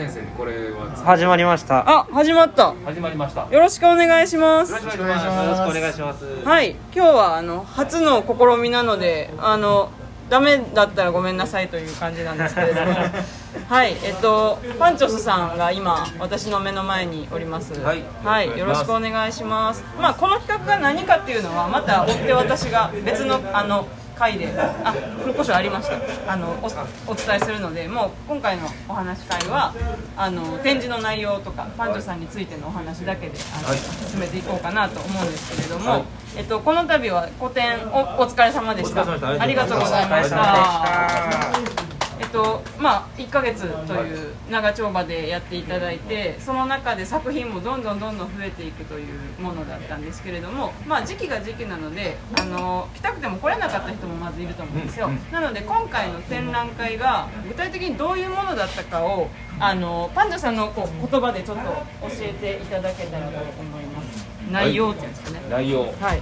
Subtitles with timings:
[0.00, 0.90] 先生にこれは。
[1.04, 1.84] 始まりました。
[1.86, 2.74] あ始まった。
[2.86, 3.46] 始まりました。
[3.50, 4.72] よろしくお願いします。
[4.72, 6.24] よろしくおよろしく願いしますお願いします。
[6.44, 6.70] はい。
[6.70, 9.90] 今日はあの初の試みなのであの
[10.30, 12.92] ダメだったらごめんなさいという感じなんですけれども。
[13.68, 13.94] はい。
[14.02, 17.78] えっとパンチョスさんが今私の目の前におります。
[17.82, 18.02] はい。
[18.24, 19.84] はい、よろしくお願いします。
[20.00, 23.86] まあこの企画が何かっていうのはまた追って私が別のあの
[24.20, 25.98] 回であ黒胡椒ありました。
[26.30, 26.66] あのお
[27.10, 29.74] お伝えするのでもう今回のお話し会は
[30.16, 33.78] あの展示の内容とかパンチョさんについてのお話だけであの、はい。
[33.78, 36.04] 進めていこうかなと思うんですけれども、はい。
[36.36, 39.02] えっと、この度は個展おお疲れ様でした。
[39.02, 41.99] ありがとうございました
[42.32, 64.26] とまあ、1ヶ月という長丁場でやっていただいてその中で作品もどんどんどんどん増えていくというものだったんですけれども、まあ、時期が時期なのであの来たくても来れなかった人もまずいると思うんですよ、なので今回の展覧会が具体的にどういうものだったかをあのパンダさんのこう言葉でちょっと教えていただけたらと思います。
[64.50, 65.82] 内容っていうんですかね、内容。
[66.00, 66.20] はい。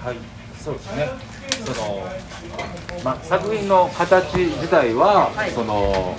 [0.58, 2.08] そうですねその、
[3.04, 5.50] まあ、作品の形自体は、はい。
[5.50, 6.16] その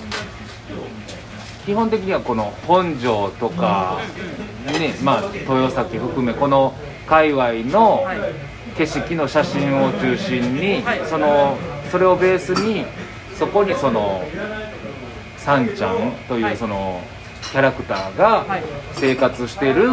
[1.66, 3.98] 基本的にはこの本庄とか、
[4.66, 6.74] ねまあ、豊崎含めこの
[7.06, 8.18] 界隈のはい。
[8.76, 11.00] 景色の写真を中心に、はい。
[11.04, 11.56] その
[11.90, 12.86] それをベースに
[13.36, 14.22] そこにその
[15.36, 16.54] さんちゃんといはい。
[16.54, 17.00] うその
[17.50, 18.62] キャラクターがはい。
[18.92, 19.90] 生活してる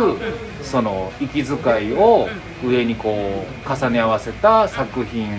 [0.64, 2.28] その息遣いを
[2.64, 5.30] 上にこう重ね合わせた作品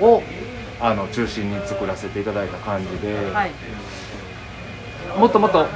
[0.00, 0.22] を
[0.80, 3.50] あの中心に作らせていただいた感じで、はい。
[5.18, 5.66] もっともっと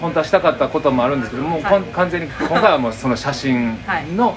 [0.00, 1.82] 本当はしたかったこともあるんですけども、うはい。
[1.82, 3.78] 完全に今回はもうその写真
[4.16, 4.36] の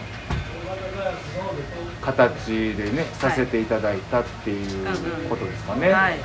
[2.02, 4.88] 形でね、させていただいたっていう
[5.30, 5.92] ことですかね。
[5.92, 6.16] はい、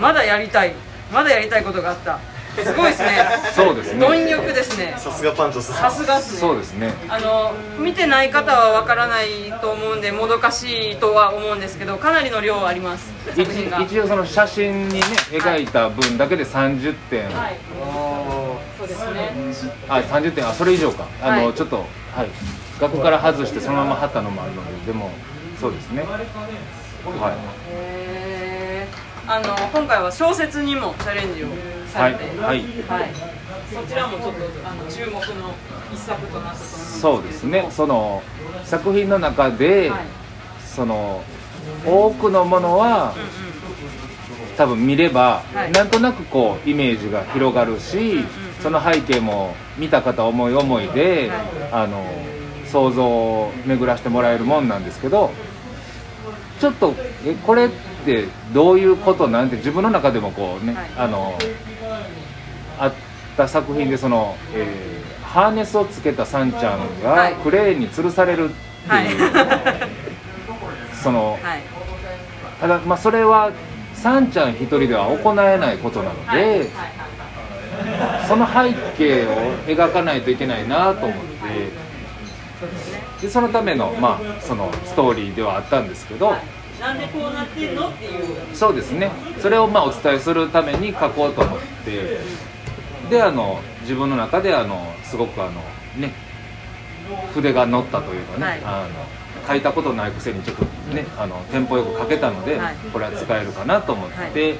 [0.00, 0.74] まだやりたい。
[1.12, 2.18] まだやりたいことがあった
[2.64, 3.28] すごいですね。
[3.54, 4.00] そうですね。
[4.00, 4.94] 貪欲ですね。
[4.98, 6.22] さすがパンチョスさすがね。
[6.22, 6.92] そうですね。
[7.08, 9.28] あの見てない方はわからない
[9.60, 13.12] と思うんでもどかしいとは思うんですけどかなりの量あります。
[13.36, 17.56] 一応その写真にね描いた分だけで30点、はい。
[18.78, 19.32] そうですね。
[19.88, 20.48] あ30点。
[20.48, 21.06] あそれ以上か。
[21.22, 21.54] あの、はい。
[21.54, 22.28] ちょっとはい。
[22.80, 25.10] 額から外してそのまま貼ったのもあるのででも
[25.60, 26.02] そうですね。
[26.02, 26.22] はい。
[29.30, 31.48] あの今回は小説にもチャレンジを
[31.88, 33.00] されてはいはい。
[33.00, 33.10] はい。
[33.72, 35.20] そちらもちょっとあの注目の
[35.92, 37.00] 一作となったと思うんです。
[37.00, 37.66] そうですね。
[37.70, 38.22] その
[38.64, 40.00] 作品の中で、はい。
[40.64, 41.22] その
[41.84, 43.14] 多くのものは
[44.56, 45.72] 多分見れば、はい。
[45.72, 48.24] なんとなくこうイメージが広がるし、
[48.62, 51.30] その背景も見た方思い思いで、
[51.72, 52.04] あの
[52.66, 55.30] 想像を巡らしてもらえるもんなんですけど
[56.60, 56.94] ちょっと
[57.24, 57.70] えこれっ
[58.04, 60.90] てどういうことなんて自分の中でもこうね、はい。
[60.96, 61.38] あの
[62.78, 62.92] あっ
[63.36, 67.32] た作品でその、えーハーネスをつけたサンちゃんはい。
[67.34, 68.54] がクレーンに吊るされるって
[68.88, 69.06] はい。
[69.08, 69.30] いう、
[71.02, 71.62] そのはい。
[72.58, 73.52] ただまあそれは
[73.92, 78.26] サンちゃん一人では行えないことなので、はいはいはい。
[78.26, 79.34] その背景を
[79.66, 81.18] 描かないといけないなと思っ
[83.20, 86.80] てでそのための,、まあそのストーリーではあったんですけど、はい。
[86.80, 88.56] なんでこうなってんのっていう。
[88.56, 89.10] そうですね。
[89.40, 92.18] それをまあお伝えするために書こうと思って
[93.10, 95.62] であの自分の中であのすごくあの
[95.96, 96.12] ね
[97.34, 98.60] 筆が乗ったというかね、はい。
[98.64, 100.64] あの書いたことないくせにちょっと
[100.94, 102.74] ねあのテンポよく書けたので、はい。
[102.92, 104.58] これは使えるかなと思って、は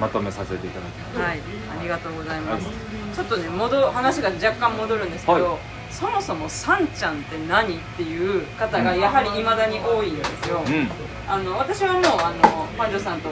[0.00, 1.22] まとめさせていただきました。
[1.22, 1.40] はい、
[1.80, 2.66] ありがとうございます。
[2.66, 2.74] はい。
[3.14, 5.58] ちょっとね、戻話が若干戻るんですけど、はい。
[5.90, 10.62] そもそもさんちゃんって何っていう方がやはり未だに多いんですよ。
[10.64, 10.88] うん
[11.30, 13.28] あの私はもうあのパンジョさんと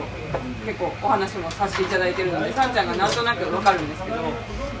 [0.65, 4.17] 結構お話もさせていただいてるので、さんちゃんがなんとなくわかるんですけど、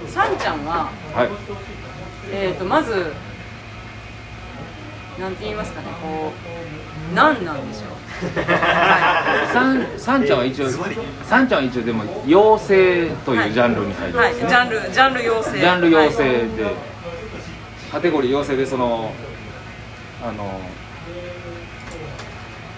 [0.07, 1.29] さんちゃんははい。
[2.31, 3.11] えっ、とまず
[5.19, 6.31] なんて言いますかね、こ
[7.11, 7.97] う何なんでしょう。
[8.37, 10.69] はサンサンちゃんは一応
[11.23, 15.59] サンちゃんは一応でも妖精というジャンルに入い、はい、ジャンルジャンル養成。
[15.59, 16.33] ジャンル妖精はい。
[16.33, 16.75] で、
[17.91, 19.11] カテゴリー妖精でその
[20.23, 20.59] あの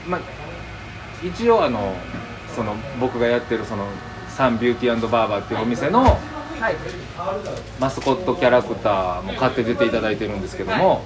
[0.09, 0.21] まあ
[1.23, 1.95] 一応あの
[2.55, 3.85] その僕がやってるその
[4.29, 6.75] サンビューティーバーバーっていうお店のはい。
[7.79, 11.03] マスコットキャラクターも買って出ていただいてるんですけども、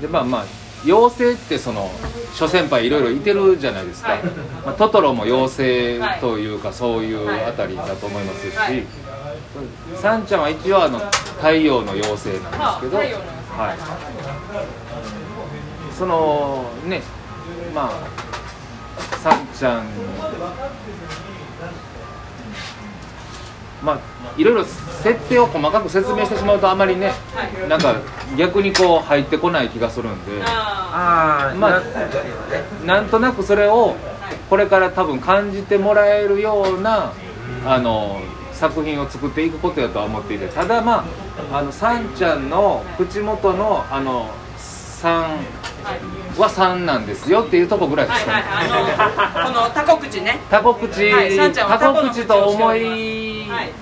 [0.00, 0.44] でまあまあ
[0.84, 1.90] 妖精ってその
[2.34, 4.24] 諸先輩いろいろいてるじゃないですか、はい。
[4.24, 7.44] まあ、トトロも妖精というか、そういうはい。
[7.44, 8.84] あたりだと思いますし、はい。
[9.96, 10.98] サンちゃんは一応あの
[11.38, 13.78] 太陽の妖精なんですけど、はい、
[15.96, 17.02] そのね
[17.74, 19.86] まあサンちゃん。
[23.82, 23.98] まあ
[24.36, 27.96] いろいろ設定を細かく説明してしまうとあまりねはいなんか
[28.38, 30.38] 逆にこう入ってこない気がするんで。
[30.38, 30.46] ま
[30.96, 31.54] あ
[32.84, 33.96] ななんとなくそれを
[34.48, 37.12] これから多分感じてもらえるような
[37.66, 38.20] あの
[38.52, 40.46] 作品を作っていくことやとは思っていて。
[40.48, 41.04] ただま
[41.50, 45.38] ああのさんちゃんの口元のあの3あ
[46.32, 50.38] はいは3なんですよっていうとこぐらいではいすかね、はいあのこのタコ口ね。
[50.50, 53.72] タコ口、はいさんちゃんはタコ口と思いはい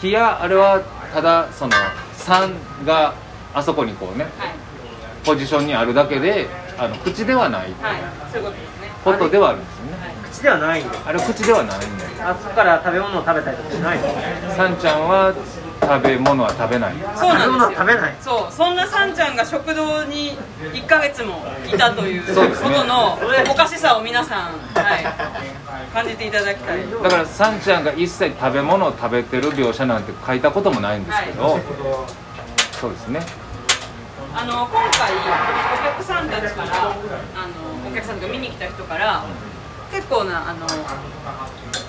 [0.00, 0.80] きやあれは
[1.12, 1.72] ただその
[2.18, 3.14] 3が
[3.54, 4.32] あそこにこうねはい。
[5.24, 6.46] ポジションにあるだけで
[6.76, 7.72] あの口ではない。
[7.80, 8.00] はい。
[8.32, 8.90] そういうことですね。
[9.04, 10.14] ことではあるんですよね。
[10.30, 12.10] 口ではないんですあれ口ではないんだよ。
[12.28, 14.04] あそこから食べ物を食べたりとかしないの？
[14.54, 15.32] さんちゃんは
[15.86, 16.94] 食べ物は食べない。
[17.14, 17.46] そうなんですよ。
[17.46, 18.16] 食べ物は食べない。
[18.20, 18.52] そう。
[18.52, 20.36] そんなさんちゃんが食堂に
[20.72, 22.68] 1ヶ月もいたというそうですね。
[22.70, 23.18] ことの
[23.50, 25.04] おかしさを皆さん、はい、
[25.92, 26.80] 感じていただきたい。
[27.02, 31.58] だからさんちゃんが一切食べ物を食べてる描写なんて書いたこともないんですけど、
[32.72, 33.20] そうですね。
[34.36, 39.24] あの今回お客さんたちからあのお客さんが見に来た人から
[39.94, 40.66] 結構なあの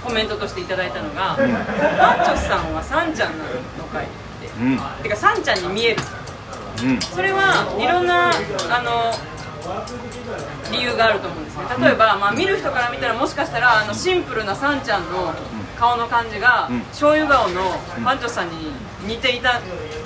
[0.04, 1.36] コメントとしていただいたのが
[1.98, 3.46] 「パンチョスさんはさんちゃんな
[3.80, 4.48] のかい?」って。
[4.62, 4.80] うん。
[5.02, 6.02] てかさんちゃんに見える。
[6.84, 7.00] うん。
[7.02, 9.12] それはいろんなあの
[10.72, 11.64] 理由があると思うんですね。
[11.80, 15.34] 例えば、まあ、見る人から見たらもしかしたらあのシンプルなさんちゃんの
[15.80, 16.82] 顔の感じが、うん。
[16.82, 18.72] 醤油顔のパンチョスさんに
[19.02, 19.60] 似ていた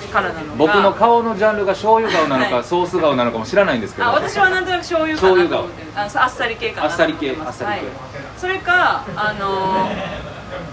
[0.09, 2.63] からなのか僕の顔のジャンルが醤油顔なのか、はい。
[2.63, 4.07] ソース顔なのかも知らないんですけど。
[4.07, 7.63] あ私はなんとなく醤油かなと思ってるあのあっさり系かなと思ってます。
[7.63, 8.37] あっさり系はい。
[8.37, 9.89] それかあの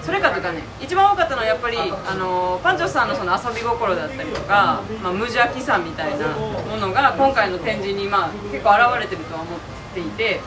[0.02, 2.14] それかというかね一番多かったのはやっぱりあ。
[2.16, 9.58] のパンチョスさんのその遊び心だったりとか、まあ、無邪気さみたいなものが今回の展示に、まあ、結構現れてるとは思っ
[9.94, 10.40] ていて、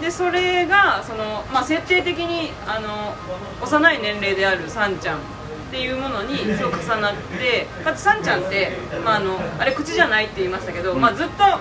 [0.00, 3.14] でそれがその、まあ、設定的にあの
[3.62, 5.20] 幼い年齢であるさんちゃん
[5.66, 8.72] っていうものにすごく重なってかつさんちゃんって、
[9.04, 11.60] まあ、あのあれ口じゃないって言いましたけど、まあ、ずっとあ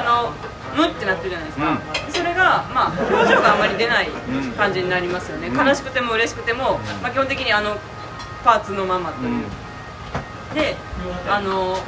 [0.00, 0.32] の
[0.76, 1.80] ムってなってるじゃないですか、
[2.10, 4.08] それが、まあ、表情があまり出ない
[4.56, 7.76] 感じになりますよね、悲しくても嬉しくても、まあ、基本的にあの
[8.44, 9.44] パーツのままという、
[10.54, 10.76] で
[11.28, 11.78] あの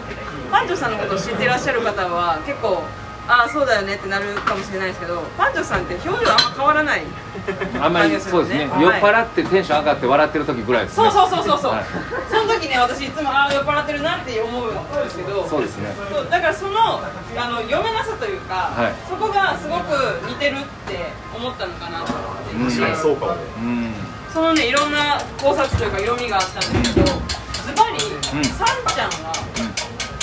[0.50, 2.82] パンチョさんのことを知ってらっしゃる方は結構
[3.28, 7.02] ああそうだよねってなるかもしれないですけどパンチョさんって表情あんま変わらない
[7.78, 11.10] あんまりそうですね、はい酔っ払ってテンション上がって笑ってる時ぐらいですね。
[11.10, 11.84] そうそうそうそうそう、はい。
[12.30, 15.94] その時ね私いつもああ酔っ払ってるなって思うんですけどそうですね。
[16.10, 17.00] そうだからその
[17.36, 18.92] あの読めなさというか、はい。
[19.08, 22.12] そこがすごく似てるって思ったのかなと
[22.54, 23.38] 思ってそうかもね。
[23.58, 23.94] うん。
[24.32, 28.44] そのねいろんな考察というか読みがあったんですけどズバリ、うん。
[28.44, 29.32] サンちゃんは、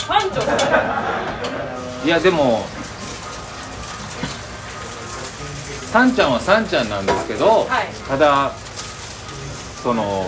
[0.07, 0.51] パンチョさ
[2.03, 2.07] ん。
[2.07, 2.65] いやでも
[5.95, 7.87] さんちゃんはさんちゃんなんですけど、はい。
[8.05, 8.51] ただ
[9.81, 10.25] その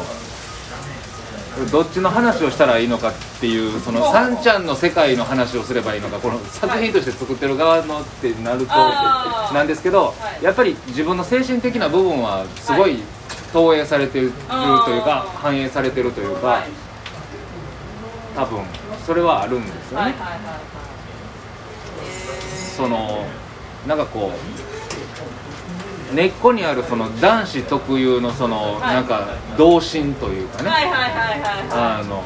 [1.69, 4.13] どっちの話をしたらいいのかっていうそのほう。
[4.13, 8.73] さんちゃんの世界の話をすればいいのかこの作品として作ってる側のってなると
[9.53, 10.43] なんですけど、はい。
[10.45, 12.99] やっぱり自分の精神的な部分はすごい
[13.51, 16.69] 投影されてるというか反映されてるというか、はい。
[18.37, 18.63] 多分
[19.05, 20.15] それはあるんですよね。
[22.77, 23.25] その
[23.85, 24.66] なんかこう
[26.13, 28.95] 根っこにあるその男子特有のその、はい。
[28.95, 29.27] なんか
[29.57, 32.01] 童心というかね、はいはいはいはいはい。
[32.01, 32.23] あの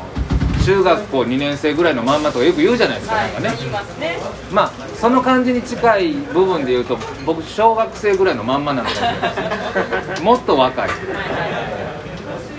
[0.63, 3.33] 中学校2年生ぐらいのまんまとかよく言うじゃないですか、はい。
[3.33, 4.19] なんかね。
[4.51, 10.25] まあその感じに近い部分で言うと僕小学生ぐらいのまんまなのかもしれないですね。
[10.25, 10.87] もっと若い。
[10.87, 11.17] はいはいは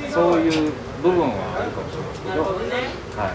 [0.09, 0.13] い。
[0.13, 2.75] そういう部分はあるかもしれないですけど、なるほどね
[3.17, 3.33] は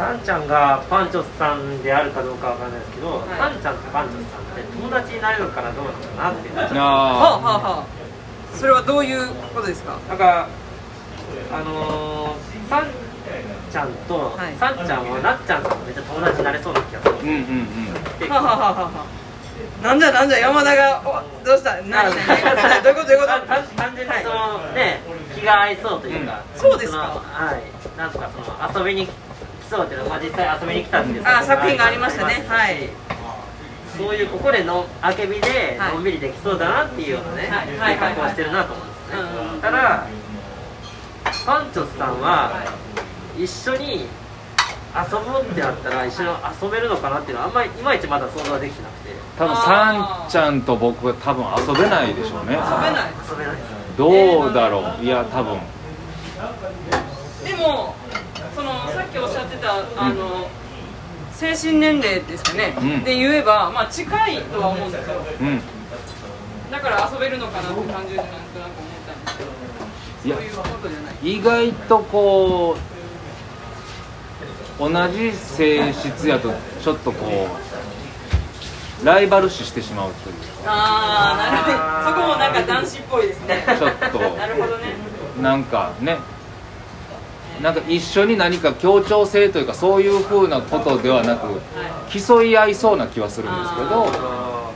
[0.00, 3.28] さんちゃんがパンチョスさんであるかどうかわかんないですけど、い。
[3.36, 8.56] さんちゃんとパンチョスさんって友達になれるからどうなのかなっていうい、はああはあはあ。
[8.56, 9.98] それはどういうことですか？
[10.08, 10.48] なんか
[11.52, 12.86] あのー、さん
[13.70, 14.56] ちゃんと、はい。
[14.56, 18.18] さんちゃんはなっちゃんさんとめっちゃ友達になれそうな気がするーうんうんうん。
[18.18, 19.84] ではあはあはあはあ。
[19.84, 23.44] なんだなんだ山田がおどうした何何何どういうことどういうこと？
[23.44, 25.04] 単単純にその、ね
[25.36, 26.98] 気が合いそうというか、うんそうですか。
[26.98, 27.62] のはい。
[27.98, 29.10] なんとかその遊びに来
[29.70, 32.44] そうっていうのは、まあ、実際遊びに来たっていうあ作品がありましたね。
[32.48, 32.88] はい。
[33.96, 35.94] そういうここでのあけびではい。
[35.94, 37.78] のんびりできそうだなっていうようなね、はい。
[37.78, 37.94] はい。
[37.94, 40.06] 性格をしてるなと思うんですね、うんうんただ
[41.46, 42.64] パンチョスさんは
[43.38, 44.06] 一緒に
[44.94, 46.28] 遊ぶってなったら一緒に
[46.62, 49.10] 遊べるのかなっていうのはあんまりいまいちまだ想像はできてなくて。
[49.38, 52.54] 多分さんちゃんと僕は多分遊べないでしょうね。
[52.54, 53.12] 遊べない。
[53.30, 55.04] 遊べないですどうだろう。
[55.04, 55.58] いや多分。
[57.44, 57.94] でも
[58.60, 60.46] そのさっきおっしゃってたあの、
[61.32, 63.04] 精神年齢ですかね、うん。
[63.04, 65.16] で言えば、まあ、近いとは思うんですよ。
[65.40, 65.62] うん。
[66.70, 68.86] だから遊べるのかなって感じでなんとなく思
[70.22, 70.36] うんいや。
[70.36, 71.14] そういうことじゃない。
[71.22, 72.76] 意外とこ
[74.78, 76.52] う同じ性質やと
[76.82, 77.48] ちょっとこ
[79.02, 80.36] うライバル視してしまうという
[80.66, 82.20] ああなるほど。
[82.20, 83.64] そこもなんか男子っぽいですね。
[83.66, 84.18] ちょっと。
[84.36, 84.96] なるほどね。
[85.40, 86.18] なんかね
[87.62, 91.60] なんか一緒に何か協調性というかそういうふうなことではなく
[92.10, 94.72] 競い合いそうな気はするんですけどあ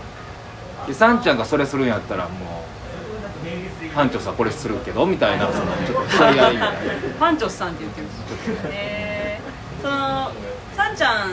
[0.86, 6.72] でサンちゃんがそれするんやったらもう班長さんこれするけどみたいなそのちょっと 競い合いみたいな。
[7.18, 8.56] パンチョスさんって言ってるんですよ。
[8.72, 9.40] え。
[9.80, 10.32] ー、その
[10.76, 11.30] さんちゃん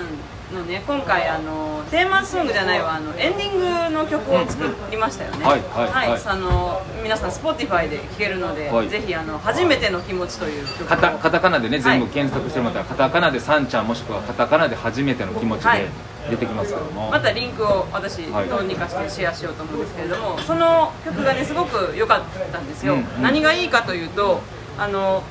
[0.51, 8.89] のね今回あのテーマソングじゃないわあのエンディングの曲を作りましたよね、はいはいはいあの皆さん Spotify で聴けるので、はい。
[8.89, 10.85] ぜひあの「初めての気持ち」という曲を。
[10.85, 15.81] カタカタカナでね全部はい検索してもらったら、カタカナでサンちゃんもしくはカタカナで初めての気持ちはい。
[15.81, 15.89] で
[16.29, 18.47] 出てきますけども、またリンクを私はい。
[18.47, 23.23] どうにかしてシェアしようと思うんですけれどもその曲がねすごく良かったんですよ、うんうん。
[23.23, 24.41] 何がいいかというと
[24.77, 25.23] あの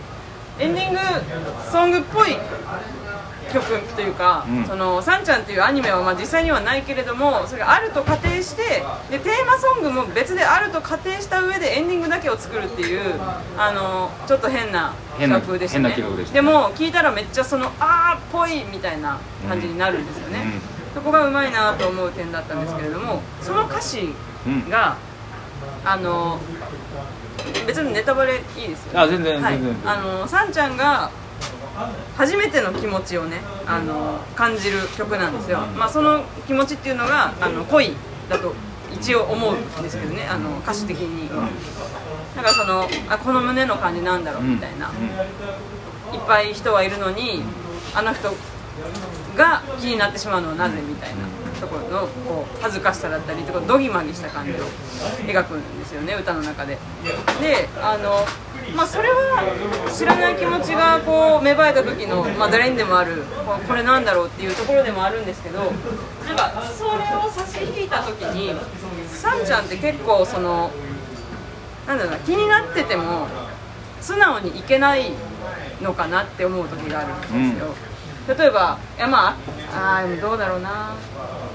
[0.59, 0.99] エンディング
[1.71, 2.37] ソングっぽい
[3.53, 4.65] 曲というか、うん。
[4.65, 13.01] そのさんちゃんっていうアニメはまあ実際にはないけれどもそれがあると仮定してでテーマソングも別であると仮定した上でエンディングだけを作るっていう
[13.59, 15.97] あのちょっと変な企画でしたね。
[16.33, 20.61] でも聞いたらめっちゃそのあーっぽいみたいな感じになるんですよね、
[20.95, 24.15] そこがうまいなと思う点だったんですけれどもその歌詞
[24.69, 24.97] が、
[25.85, 26.39] あの
[27.67, 29.55] 別にネタバレいいですよ、あ全然はい。
[29.55, 29.77] 全然。
[29.85, 31.11] あのさんちゃんが
[32.17, 37.93] 初めての気持ちをねあの感じる曲なんですよ、まあ、その気持ちっていうのがあの恋
[38.29, 38.55] だと
[38.93, 41.29] 一応思うんですけどねあの歌詞的に。
[42.37, 47.43] だからそのあこの胸の感じなんだろうみたいな、いっぱい人はいるのに
[47.93, 48.33] あの人
[49.37, 51.41] が気になってしまうのはなぜみたいな。
[51.61, 54.55] ところのこう恥ずかしさだったりとかドギマギした感じを
[55.27, 56.79] 描くんですよね歌の中で。
[57.41, 58.25] であの
[58.75, 59.43] まあ、それは
[59.93, 65.65] 知らない気持ちがこう芽生えた時の、まあ、誰にでもあるここれなんだろうっていうところでもあるんですけどな
[66.33, 68.55] んかそれを差し引いた時に
[69.09, 70.71] さんちゃんって結構その
[71.87, 73.27] なんだろうな気になってても
[74.01, 75.13] 素直にいけない
[75.83, 77.75] のかなって思う時があるんですよ、
[78.37, 79.37] 例えばいやま
[79.73, 80.95] ああどうだろうな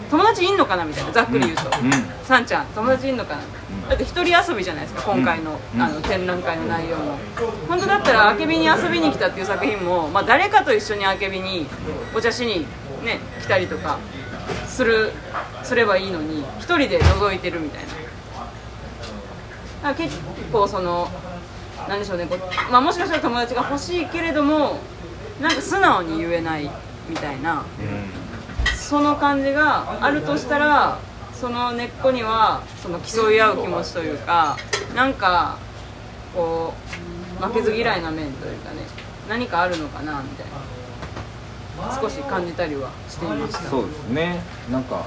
[0.10, 1.86] 友達いんのかなみたいなざっくり言うと、うん。
[1.86, 3.42] うんさんちゃん友達いんのかな、
[3.90, 7.18] だって一人遊びじゃないですか今回の,、うんあの展覧会の内容も。
[7.68, 11.68] 本当だったらあけびに遊びに来たっていう作品も、まあ、誰かと一緒にあけびに
[12.16, 12.66] お茶しに
[13.04, 14.00] ね来たりとか
[14.68, 15.12] する
[15.64, 17.84] すればいいのに一人で覗いてるみたい
[19.84, 19.94] な。
[19.94, 20.18] 結
[20.52, 21.08] 構その
[21.88, 24.80] なんでしょうねこう、まあ、もしかしたら友達が欲しいけれども
[25.40, 26.72] なんか素直に言えない
[27.08, 27.64] みたいな
[28.88, 31.00] その感じがあるとしたら
[31.34, 34.58] その根っこにはその競い合う気持ちというか
[34.96, 35.58] なんか
[36.36, 36.74] こ
[37.42, 38.78] う負けず嫌いな面というかね
[39.28, 40.54] 何かあるのかなみたいな。
[42.02, 43.60] 少し感じたりはしていました。
[43.70, 44.42] そうですね。
[44.72, 45.04] なんか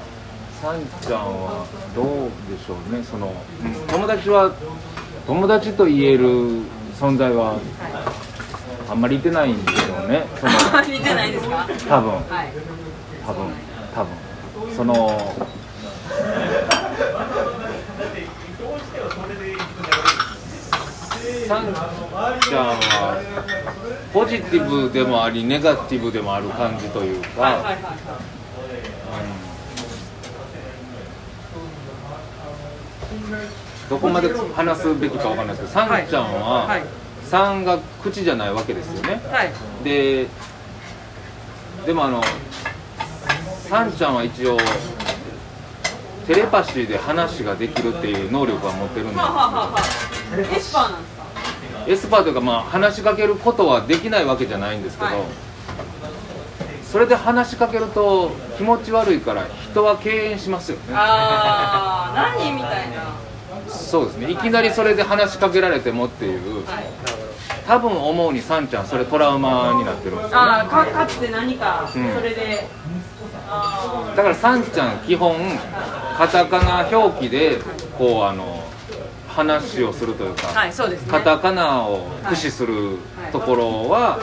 [0.60, 2.06] さんちゃんはどう
[2.50, 3.02] でしょうね。
[3.02, 3.32] その
[3.64, 4.52] うん友達は
[5.26, 6.26] 友達と言える
[7.00, 7.58] 存在は
[8.90, 10.26] あんまりいてないんでしょうね。
[10.38, 11.66] そのはい似てないですか？
[11.88, 12.10] 多分。
[12.12, 12.52] はい。
[13.26, 13.46] 多分
[13.98, 14.14] 多分。
[14.76, 14.94] その
[21.48, 21.64] さん
[22.40, 23.20] ちゃんは
[24.12, 27.64] ポジティブでもありネガティブでもある感じというか、
[33.90, 36.82] どこまで話すべきかわかんないですけど、さんちゃんは、はい。
[37.24, 39.20] 3が口じゃないわけですよね。
[39.30, 39.52] はい。
[39.82, 40.26] で、
[41.84, 42.22] でもあの、
[43.68, 44.56] さんちゃんは一応、
[46.26, 49.82] テレパシーで話ができるっていう能力は持ってるんではあ、はあはあはあ
[50.40, 51.26] エスパーなんですか？
[51.86, 55.24] エスパーというか、まあ、話しかけることはできないわけじゃないんですけど、はい
[56.88, 60.84] それで話しかけると気持ち悪いから人は敬遠しますよね。
[60.94, 62.52] ああ何？
[62.54, 63.12] みたいな。
[63.68, 64.30] そうですね。
[64.30, 66.64] いきなりそれで話しかけられてもっていう。
[66.64, 66.84] はい。
[67.66, 70.34] 多分思うにさんちゃんそれトラウマになってるんですよね。
[70.36, 72.97] ああかかつて何かそうんれで、あ
[74.14, 75.34] だからさんちゃん基本
[76.16, 77.58] カタカナ表記で
[77.96, 78.64] こうあの
[79.26, 81.10] 話をするというか、あはいそうですね。
[81.12, 82.98] カタカナを駆使する
[83.30, 84.18] ところは、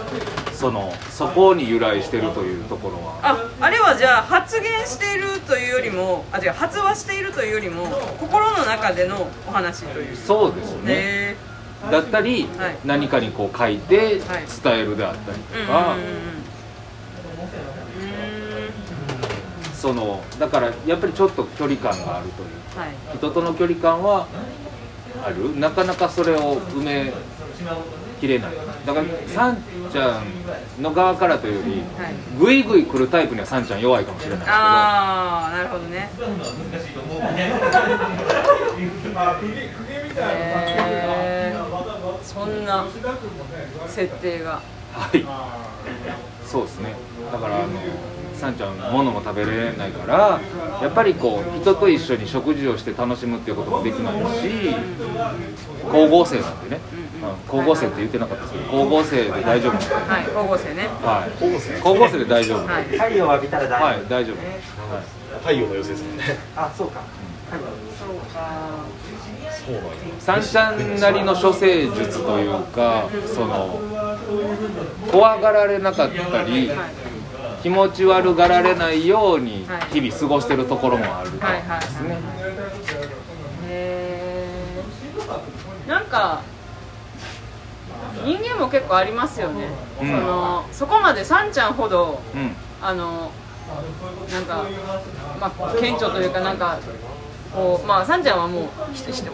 [0.51, 3.19] そのそこに由来してるというところは。
[3.23, 7.85] ああれはじゃあ発言しているというよりもあ違う発話しているというよりも
[8.19, 10.17] 心の中でのお話という。
[10.17, 10.83] そうですね。
[10.87, 11.35] へ
[11.89, 12.75] だったり、はい。
[12.83, 14.39] 何かにこう書いて伝は
[14.77, 14.81] い。
[14.81, 16.34] えるであったりえうんとか、うんうん
[19.85, 23.17] そのだからやっぱりちょっと距離感があるといううんはい。
[23.17, 24.25] 人との距離感は
[25.23, 25.59] ある。
[25.59, 27.13] なかなかそれを埋め
[28.19, 28.51] きれない。
[28.83, 29.57] だからさん
[29.91, 30.21] ちゃ
[30.79, 32.13] んの側からというよりはい。
[32.39, 36.09] ぐいぐい来るタイプにはさんちゃん弱いかもしれないああなるほどね。
[42.23, 42.85] そんな
[43.87, 44.61] 設定が。
[44.93, 45.23] はい。
[46.45, 46.95] そうですね。
[47.31, 47.67] だからあの
[48.35, 50.39] さんちゃん物も食べれないから
[50.81, 54.75] やっぱりこう人と一緒に食事をして楽しむっていうこともできないし
[55.85, 57.05] 光合成なんでね、うん
[57.47, 59.73] 光合成って言ってなかったですけど光合成で大丈夫？
[59.73, 60.87] なんではい光合成ね。
[61.01, 61.31] はい。
[61.37, 62.67] 光合成光合成で大丈夫。
[62.67, 62.83] はい。
[62.83, 64.35] 太陽を浴びたら大丈夫、はい大丈夫。
[64.35, 64.41] ね
[65.41, 66.23] 太陽の寄せですもんね。
[66.55, 67.01] あそうか。
[67.49, 68.85] そうか
[69.65, 73.79] そうなんやさんちゃんなりの処世術というかその
[75.11, 76.93] 怖がられなかったりはい
[77.65, 79.99] 気持ち悪がられないようにはい。
[79.99, 82.19] 日々過ごしてるところもあるはいはいですね
[83.63, 84.47] へ
[85.87, 86.43] えんか
[88.23, 89.65] 人間も結構ありますよね、
[89.99, 90.07] うん。
[90.07, 92.51] そのそこまでさんちゃんほどうん。
[92.83, 93.31] あの
[94.31, 94.63] なんか、
[95.41, 96.77] まあ、顕著というかなんか
[97.51, 98.69] こうまあさんちゃんはも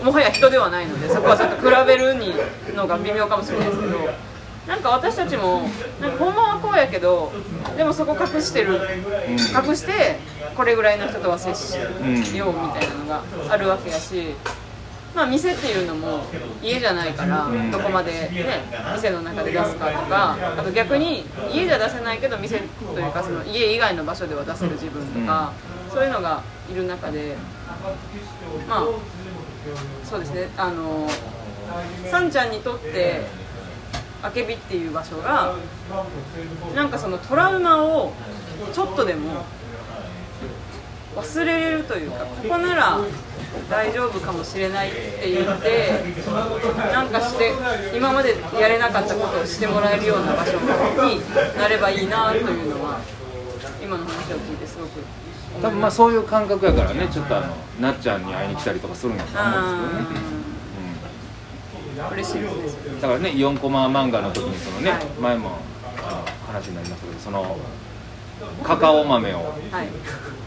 [0.01, 2.33] うもはや人ではないのでそこはちょっと比べるに
[2.73, 4.30] のが微妙かもしれないですけど
[4.68, 5.63] なんか私たちも
[6.00, 7.32] なんかほんまはこうやけど
[7.75, 8.80] でもそこ隠してる、
[9.27, 10.20] 隠して
[10.56, 14.36] これぐらいの人とは接しようみたいなのがあるわけやし。
[15.13, 16.24] まあ、店っていうのも
[16.63, 17.70] 家じゃないからん。
[17.70, 18.63] どこまで、ね、
[18.96, 25.51] 店の中で出すかとかあと逆に家じゃ出せないけど店というかその家以外の場所では出せる自分とか、
[25.89, 26.41] そういうのが
[26.72, 27.36] いる中で
[28.70, 28.86] まあ
[30.06, 31.10] そうですねあの
[32.10, 33.25] さんちゃんにとって
[34.24, 35.56] あけびっていう場所が
[36.75, 38.13] なんかそのトラウマを
[38.74, 39.44] ちょっとでも
[41.16, 43.00] 忘れれるというかここなら
[43.70, 46.04] 大丈夫かもしれないって言って
[46.94, 47.51] なんかして
[47.96, 50.58] 今までやれなかったことをしてもらえるような場所
[51.06, 51.22] に
[51.58, 53.01] なればいいなというのは
[53.84, 55.01] 今の話を聞いてすごく
[55.62, 60.41] 多分まあそういう感覚やからねちょっとあのなっちゃんに会いに来たりとかするんやと思うんですけどね、
[62.09, 63.01] 嬉しいです。
[63.01, 65.05] だからね4コマ漫画の時にそのね、はい。
[65.22, 65.57] 前も
[66.48, 67.57] 話になりましたけどその
[68.64, 69.37] カカオ豆を
[69.72, 69.87] はい。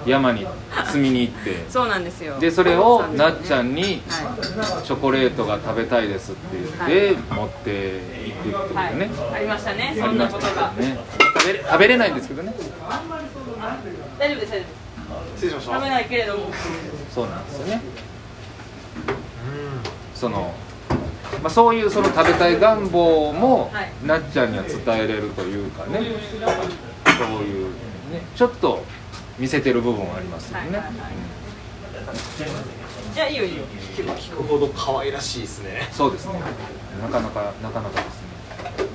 [0.07, 1.65] 山に摘みに行って。
[1.71, 2.39] そうなんですよ。
[2.39, 7.97] でそれをなっちゃんにはチョコレートが食べたいですって言って持って
[8.29, 8.97] いくっていうい、はい。
[8.97, 9.97] ね、ありましたね。
[9.99, 10.99] あそんなことが、ね
[11.35, 12.55] 食べれ食べれないんですけどね。
[14.19, 14.85] 大丈夫です大丈夫です。
[15.37, 15.75] 失礼しました。
[15.75, 16.51] 食べないけれども。
[17.15, 17.81] そうなんですよね。
[20.15, 20.55] その、
[21.45, 23.93] まあ、そういうその食べたい願望も、はい。
[24.07, 25.99] なっちゃんには伝えれるというかね。
[25.99, 26.05] そう
[27.43, 28.23] いうね。
[28.35, 28.83] ちょっと
[29.39, 30.85] 見せてる部分はありますよね、は
[33.15, 33.63] いやいいよいいよ。
[33.95, 35.87] 聞けば聞くほど可愛らしいですね。
[35.93, 36.41] そうですね。
[37.03, 38.89] なかなかなかなかですね、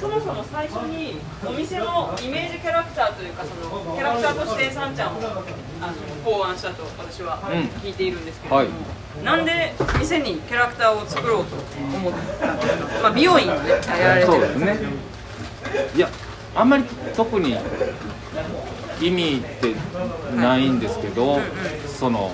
[0.00, 7.58] そもそも最初にお店のイメージキャラクターというかそのキャラクターとしてさんちゃんをあの考案したと私はうん。
[7.80, 9.24] 聞いているんですけれども、はい。
[9.24, 11.56] なんで店にキャラクターを作ろうと
[11.94, 14.78] 思ったんですか、まあ、美容院をねやられてるそうですね。
[15.94, 16.08] いや
[16.54, 16.84] あんまり
[17.14, 17.58] 特に
[19.00, 19.74] 意味って
[20.34, 21.38] ないんですけど、
[21.86, 22.30] その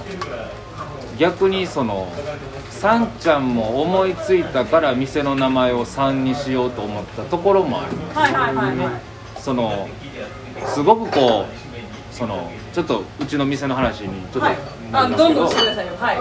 [1.18, 2.12] 逆にその
[2.82, 8.18] さんちゃんも思いついたから店の名前を「さん」にしようと思ったところもあります。
[8.18, 8.88] はいはいはいはい。
[9.36, 9.88] その
[10.66, 14.56] すごくこうそのちょっとうちの店の話にちょっとはい。
[14.90, 15.92] なあどんどんしてくださいよ。
[15.96, 16.18] はい。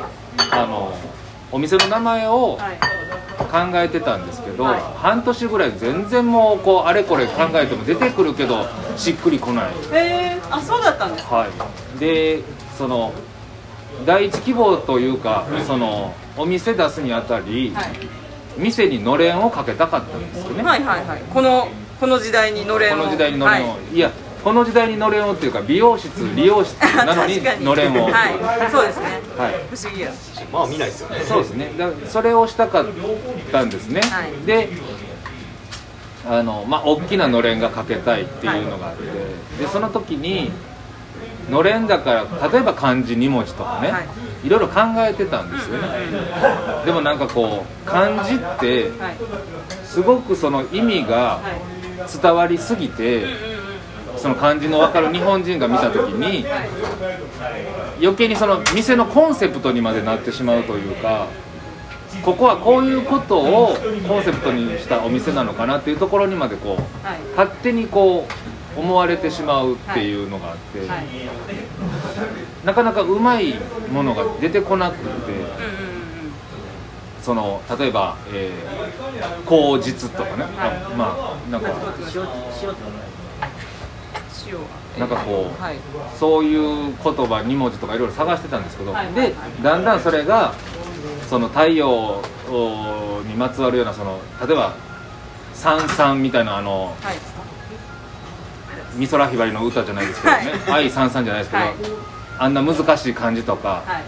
[0.52, 0.94] あの
[1.52, 2.78] お店の名前をはい
[3.40, 4.82] 考えてたんですけど、はい。
[4.98, 11.38] 半年ぐらい全然もうこうあれこれ考えても出てくるけどしっくりこない、へえあそうだったんですか。
[11.38, 12.44] はい、で
[12.78, 13.14] その
[14.06, 17.86] 第一希望というかそのお店出すにあたり、はい。
[18.58, 21.22] 店にのれんをかけたかったんですよね、はいはいはい。
[21.34, 23.04] このこの時代にのれんを。
[23.04, 24.00] この時代にのれんを、、はい。
[24.00, 24.12] や
[24.44, 28.72] この時代にのれんをっていうか美容室理容室なのにのれんを、はい。
[28.72, 29.22] そうですね。
[29.38, 29.54] はい。
[29.74, 30.12] 不思議や。
[30.52, 31.20] まあ見ないですよね。
[31.22, 31.72] そうですね。
[31.78, 32.86] だそれをしたかっ
[33.52, 34.32] たんですね、はい。
[34.46, 34.70] で
[36.28, 39.04] あのまあ大きなのれんがかけたいっていうのがあって、
[39.64, 40.52] でその時に
[41.50, 44.08] のれんだから例えば漢字2文字とかね、はい
[44.44, 45.88] い、ろいろ考えてたんですよね、
[46.86, 49.18] でもなんかこう漢字ってはい。
[49.86, 51.72] すごくその意味がはい。
[52.22, 53.26] 伝わりすぎて、
[54.18, 56.46] その漢字の分かる日本人が見た時に
[58.00, 61.28] 余計にその店のコンセプトにまでなってしまうというか
[62.24, 63.76] ここはこういうことを
[64.08, 67.20] コンセプトにしたお店なのかなっていうところにまでこうはい。
[67.38, 68.28] 勝手にこ
[68.76, 71.06] う思われてしまうっていうのがあって、はい
[72.66, 73.56] なかなかうまい
[73.92, 75.04] ものが出てこなくて
[77.22, 78.92] その例えば、えー
[79.46, 81.70] 口実とかね、あまあなんか
[84.98, 85.76] なんかこうはい。
[86.20, 89.14] そういう言葉2文字とかいろいろ探してたんですけど、はい。
[89.14, 90.54] でだんだんそれが
[91.30, 92.22] その太陽
[93.28, 94.74] にまつわるようなその例えば
[95.54, 97.16] 「三三」みたいなあのはい。
[98.98, 104.04] 美空ひばりの歌じゃないですけどね「愛三三」じゃないですけど、はいあんな難しい漢字とか、はい。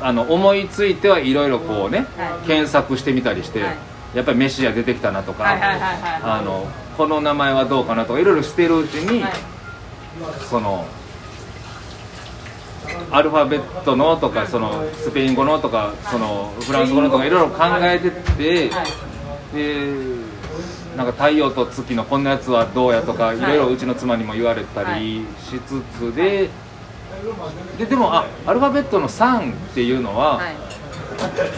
[0.00, 2.46] あの思いついてはいろいろこうね、はい。
[2.46, 3.76] 検索してみたりして、はい。
[4.14, 5.44] やっぱりメシア出てきたなとか、
[6.96, 9.32] この名前はどうかなとかいろいろしてるうちに、はい。
[10.48, 10.86] その
[13.10, 18.86] アルファベットのとかそのスペイン語のとかそのフランス語のとかいろいろ考えてって、はい。
[19.54, 19.86] で
[20.96, 23.40] なんか太陽と月のこんなやつはどうやとかい。
[23.40, 26.48] ろいろうちの妻にも言われたりしつつで。
[27.78, 30.54] ででもあアルファベットの3っていうのは、はい。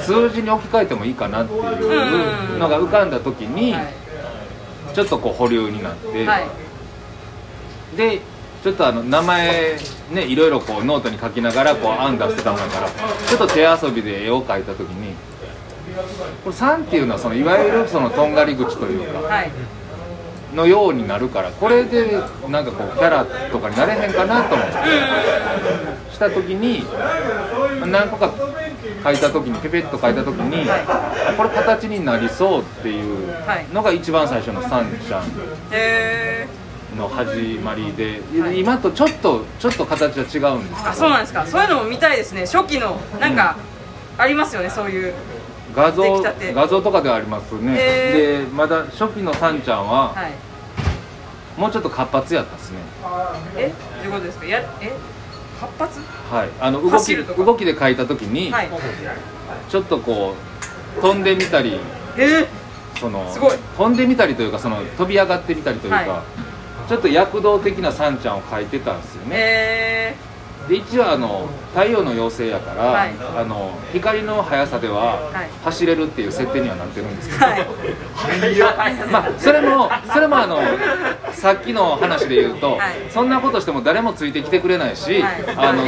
[0.05, 3.95] 数字に置き換えてもいいかなっていうのが浮かんだ時に、はい。
[4.95, 6.49] ちょっとこう保留になって、はい。
[7.97, 8.21] で
[8.63, 9.79] ちょっとあの名前
[10.13, 15.15] ねいろいろこうノートに書きながらこう案出してたもんだからちょっと手遊びで絵を描いた時に
[16.45, 19.51] これ3っていうのはそのいわゆるそのとんがり口というかはい
[20.59, 24.75] のようになるからこれでなんかこうキャラとかになれへんかなと思って
[26.12, 26.85] した時に
[27.87, 28.35] 何個か
[29.05, 30.66] 書いた時にペペッと書いた時に
[31.37, 33.29] これ形になりそうっていう
[33.73, 38.21] のが一番最初のサンちゃんの始まりで、
[38.59, 40.90] 今とちょっとちょっと形は違うんですけど。
[40.90, 41.47] あそうなんですか。
[41.47, 42.40] そういうのも見たいですね。
[42.40, 43.57] 初期のなんか
[44.18, 45.14] ありますよねそういう
[45.75, 46.23] 画像
[46.55, 50.48] 画像とかではありますね、へでまだ初期のサンちゃんははい
[51.59, 52.79] もうちょっと活発やったですね。
[53.57, 53.73] え？
[54.03, 54.47] どういうことですか？
[54.47, 54.92] やえ？
[55.61, 56.01] 活発？
[56.31, 56.49] はい。
[56.61, 58.71] あの動き動きで書いた時に、はい。
[59.68, 60.35] ちょっとこ
[60.97, 61.81] う飛んでみたり
[62.16, 62.47] え？
[62.99, 63.27] その
[63.77, 66.25] 飛んでみたりというかその飛び上がってみたりというか、は
[66.88, 70.16] ちょっと躍動的なサンちゃんを描いてたんですよね、え
[70.68, 73.14] で一応あの太陽の妖精やから、はい。
[73.37, 75.48] あの光の速さでははい。
[75.64, 78.94] 走れるっていう設定にはなってるんですけー、ど、はい。
[79.11, 80.61] まあそれもそれもあの
[81.33, 82.90] さっきの話で言うと、はい。
[83.11, 85.44] そんなことしても誰もついてきてくれないし、はい。
[85.57, 85.83] あの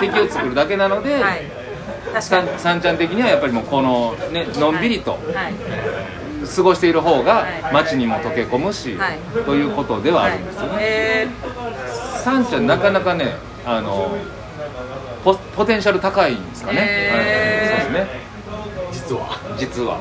[0.00, 1.20] 敵敵を作るだけなので、
[2.20, 2.46] さに。
[2.54, 5.54] んさんちゃん的にはやっぱりもうこのねのんびりとはい。
[6.56, 7.72] 過ごしている方がはい。
[7.72, 9.18] 街にも溶け込むし、はい。
[9.44, 11.28] ということではあるんですよね、え
[12.22, 14.16] さんちゃんなかなかねあの
[15.24, 17.84] ポポテンシャル高いんですかね、へー。
[17.84, 18.20] そうですね。
[19.56, 20.00] 実は。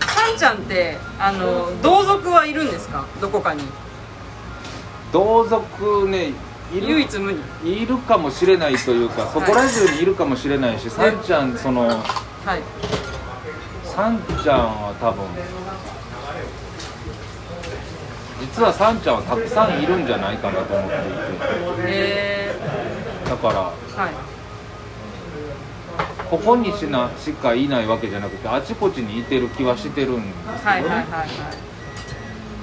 [0.00, 3.06] ー、さんちゃんってあの同族はいるんですか？
[3.20, 3.62] どこかに。
[5.12, 6.32] 同族ね
[6.74, 7.82] いる唯一無二。
[7.82, 12.62] いるかもしれないというかそこら中にいるかもしれないし、さんちゃんそのはい。
[13.84, 15.24] さんちゃんは多分
[18.54, 21.88] 実はさんちゃんはたくさんいるんじゃないかなと思っていて。
[21.88, 22.54] え
[23.24, 24.12] だからー、はい。
[26.28, 31.28] ここにしなしかいないわけじゃなくてあちこちにいてる気はしてるんですけどね、はいはいはいはい。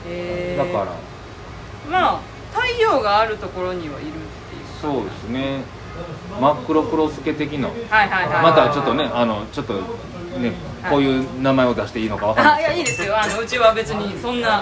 [0.08, 0.96] えー、だから。
[1.90, 2.20] まあ
[2.54, 4.22] 太陽があるところにはいるっていう。
[4.80, 5.64] そうですね。
[6.40, 7.68] 真っ黒クロスケ的な。
[7.68, 8.44] はいはいはい。
[8.44, 9.74] またちょっとねあのちょっと
[10.38, 10.92] ねはい。
[10.92, 12.66] こういう名前を出していいのかわかんない。
[12.66, 13.20] あいやいいですよ。
[13.20, 14.62] あのうちは別にそんな、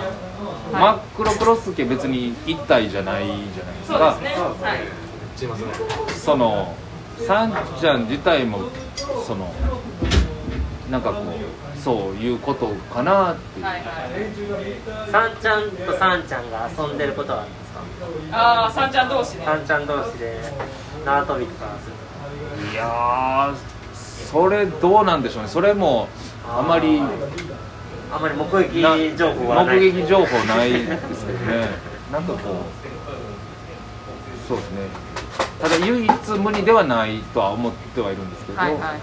[0.72, 4.36] 真はっ黒クロスケ別に一体じゃないじゃないでい、すそうかですね。
[4.36, 4.80] はい。
[6.16, 6.76] その
[7.28, 8.62] さんちゃん自体も
[9.26, 9.54] その
[10.90, 15.12] なんかこうそういうことかなっていう、はいはい。
[15.12, 17.74] さんちゃんとさんちゃんが遊んでることはあるんです
[18.32, 18.38] か？
[18.38, 19.46] ああさんちゃん同士で。
[19.46, 20.40] さんちゃん同士で
[21.06, 23.77] 縄跳びとかするいやー
[24.26, 25.50] それどうなんでしょうね。
[25.50, 26.08] それも
[26.48, 27.00] あまり
[28.12, 29.80] あまり目撃な情報はない。
[29.80, 30.80] 目撃情報ないで
[31.16, 31.68] すけどね。
[32.12, 32.44] なんかこう
[34.48, 35.08] そうですね。
[35.62, 38.98] ただ唯一無二ではないとは思ってはいるんですけど、はいはいはい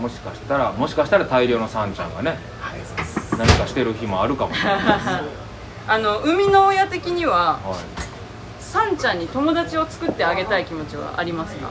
[0.00, 2.38] もしかしたらもしかしたら大量のさんちゃんがね
[3.38, 5.22] 何かしてる日もあるかもしれないです、か
[5.88, 11.68] あの生みの親的にははい、さんちゃんに友達を作ってあげたい気持ちはありますか？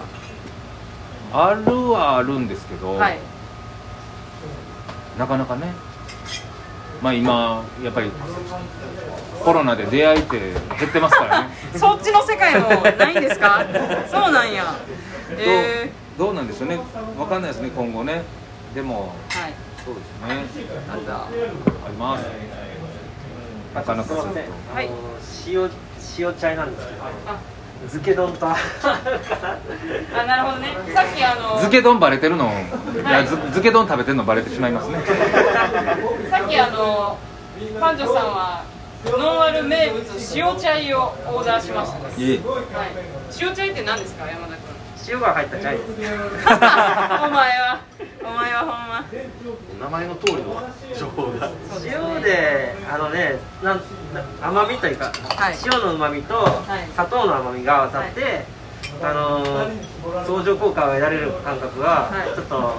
[1.38, 3.19] あるはあるんですけど、はい。
[5.19, 5.71] なかなかね
[7.02, 8.12] まあ今やっぱり
[9.43, 10.39] コロナで出会いって
[10.80, 11.50] 減ってますからね。
[11.76, 13.63] そっちの世界もないんですか？
[14.10, 14.76] そうなんや。
[15.38, 16.80] えどうどうなんでしょうね。
[17.19, 18.24] わかんないですね今後ね。
[18.74, 19.54] でもー、はい。
[19.86, 20.65] そうですね。
[20.88, 21.28] なんだあ
[21.89, 22.26] ります。
[23.74, 24.34] なかなかちょっと。
[24.74, 24.89] はい。
[25.48, 25.69] 塩塩
[26.34, 27.02] チャイなんですけど。
[27.28, 27.36] あ
[27.82, 28.56] 漬け丼とあ
[30.26, 30.38] な。
[30.38, 30.76] るほどね。
[30.94, 35.00] さっきあの漬け丼バレてるの、い、やず漬け丼食べてるのバレてしまいますね。
[36.32, 37.18] さっきあの
[37.80, 38.64] パンチョさんは
[39.06, 40.02] ノンアル名物
[40.34, 42.00] 塩チャイをオーダーしました。
[42.00, 42.16] ねはい。
[43.40, 44.75] 塩チャイって何ですか山田君
[45.08, 45.78] 塩が入ったチャイ。
[45.78, 45.91] です
[46.46, 46.60] お前
[47.60, 47.80] は。
[48.24, 49.06] お前はほんま。
[49.80, 50.62] 名前の通りの
[50.98, 51.50] 情報が。
[51.84, 53.82] 塩であのねなん
[54.13, 55.56] な甘みというか、はい。
[55.63, 56.91] 塩のうまみとい。
[56.94, 58.46] 砂糖の甘みが合わさって、
[59.02, 59.72] あのー
[60.26, 62.36] 相乗効果が得られる感覚がはい。
[62.36, 62.74] ちょっと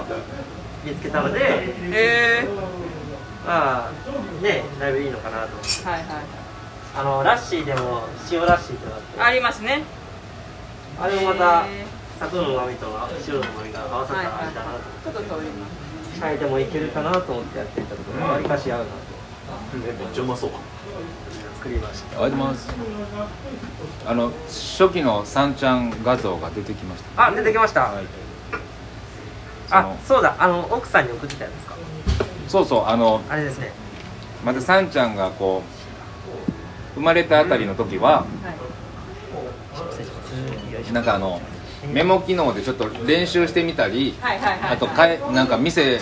[0.85, 1.73] 見つけたので、へ
[2.43, 2.49] え。
[3.47, 3.91] まあ
[4.43, 5.53] ねだいぶいいのかなと。
[5.53, 6.07] 思ってはいはい。
[6.99, 9.21] あのラッシーでも塩ラッシーってなって。
[9.21, 9.83] ありますね。
[10.99, 11.86] あれもまたへ
[12.19, 12.87] 砂糖のうまみと
[13.29, 18.91] 塩のうまみが合わさったはいはい味だなとちょっと通りますチャイでもいけるかなと思ってやっていたところわりかし合うなと
[19.77, 20.51] めっちゃうまそう
[21.59, 22.69] 作りましたありがとうございます
[24.07, 27.27] あの初期の三ちゃん画像が出てきました。
[27.27, 28.05] あ出てきました、はい。
[29.69, 30.37] そあのそうだ。
[30.39, 31.75] あの奥さんに送ってたやつですか？
[32.49, 32.85] そうそう。
[32.87, 33.73] あのあれですね。
[34.45, 35.63] またさんちゃんがこ
[36.95, 38.25] う生まれたあたりの時は
[39.75, 40.31] 失礼します
[40.73, 40.93] よい。
[40.93, 41.41] なんかあの
[41.93, 44.71] メモ機能でちょっと練習してみたりはいはいはいはい。
[44.73, 46.01] あとかえなんか店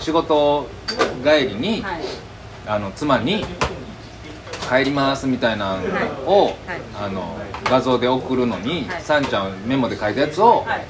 [0.00, 0.66] 仕事
[1.22, 2.00] 帰りに、はい。
[2.66, 3.44] あの妻に
[4.68, 6.56] 「帰ります」みたいなのを、
[7.00, 9.02] あの画像で送るのに、はい。
[9.02, 10.86] さんちゃんメモで書いたやつを、はい。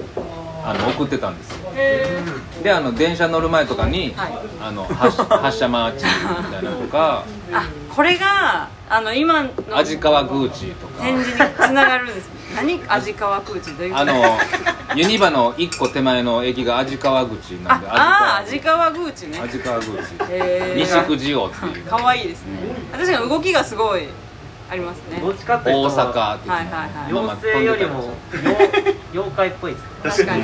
[0.64, 1.70] あの送ってたんですよ。
[1.74, 2.18] へ
[2.62, 4.32] であの電車乗る前とかに、はい。
[4.60, 11.02] あの発 発車マーチみたいなのとかーあこれがあの今の味川グーチとか。
[11.02, 12.82] 展示につながるんです何？
[12.88, 14.38] 味川空地どういうことあの
[14.96, 19.38] ユニバの一個手前の駅が味川口なんでああー味川空地ね。
[19.38, 19.88] 味川口。
[20.76, 21.84] 西九条っていう。
[21.86, 22.58] 可愛いですね。
[22.90, 24.08] 確かに動きがすごい
[24.70, 25.20] ありますね。
[25.20, 27.12] どっちかっていうと大阪ってはいはいはい。
[27.12, 30.42] 妖精よりも妖妖怪っぽいですね確かに。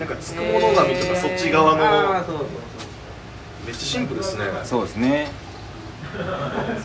[0.00, 2.16] なんかつくもの紙とかそっち側あの。
[2.16, 2.46] あそうそう
[3.64, 4.44] めっちゃシンプルですね。
[4.64, 5.30] そうですね。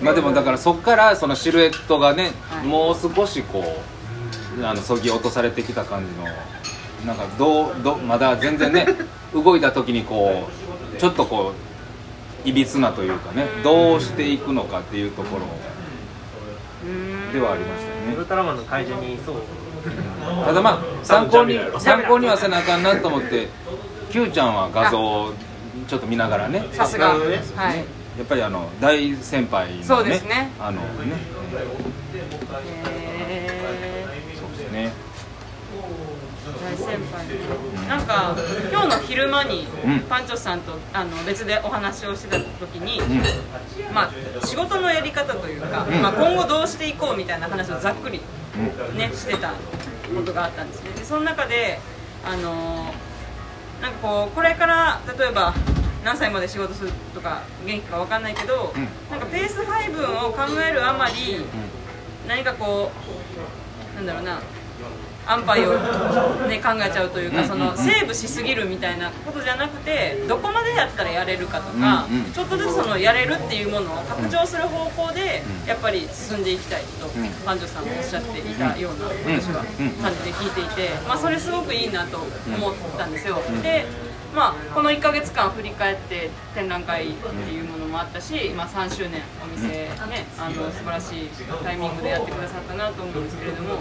[0.02, 2.68] まあでもだからそっからそのシルエットがね、はい。
[2.68, 3.97] もう少しこう
[4.64, 6.28] あのそぎ落とされてきた感じの。
[7.06, 8.88] なんかどうどうまだ全然ね
[9.34, 10.50] 動いた時にこ
[10.96, 11.54] うちょっとこ
[12.46, 15.46] ういびつなというかねどうしていくのかっていうところ
[17.32, 18.16] ではありましたよね。
[18.16, 19.36] ウルトラマンの怪獣にいそう。
[20.46, 23.48] ただまあ参考に参考にはせなあかんなと思って
[24.12, 25.34] Q ちゃんは画像を
[25.88, 26.66] ちょっと見ながらね。
[26.72, 27.14] さすが。
[27.14, 27.42] ね。
[27.56, 27.78] はい。
[28.18, 30.52] やっぱりあの大先輩のねそうですね。
[30.60, 30.88] あのね
[33.18, 33.48] へ
[34.36, 37.28] そうですねー大先輩。
[37.28, 38.36] ねなんか
[38.72, 40.00] 今日の昼間にうん。
[40.02, 43.94] パンチョさんとあの別でお話をしてた時に、うん。
[43.94, 46.02] まあ仕事のやり方というか、うん。
[46.02, 48.22] まあ、今後どうしていこうみたいな話をざっくり
[48.90, 48.98] うん。
[48.98, 49.52] ねしてた
[50.16, 50.92] ことがあったんですね。
[50.92, 51.80] でその中で
[52.26, 53.08] あのー
[53.82, 55.54] なんかこうこれから例えば
[56.04, 58.88] 何歳まで仕事するとか元気か分かんないけど、うん。
[59.12, 61.46] なんかペース配分を考えるあまり
[62.28, 62.92] 何かこ
[63.94, 64.40] うなんだろうな
[65.28, 65.74] 安牌を、
[66.48, 67.78] ね、考えちゃうというか、うんそのうん。
[67.78, 75.68] セーブしすぎるみたいなことじゃなくてどこまでやったらやれるかとか、うんうんちょっとずつそのやれるっていうものを拡張する方向で、うん。
[75.68, 77.12] やっぱり進んでいきたいと、ん。
[77.46, 83.42] パンジョさんもおっしゃっていたような、うん私はうん感じで聞いていて、まあ、それすごくいいなと思ったんですよ。
[83.62, 83.86] で
[84.36, 89.90] まあ、この1ヶ月間振り返って展覧会っていうものもあったし、まあ、3周年お店ね
[90.38, 91.30] あの素晴らしい
[91.64, 93.80] タイミングでやってくださったなと思うんですけれども、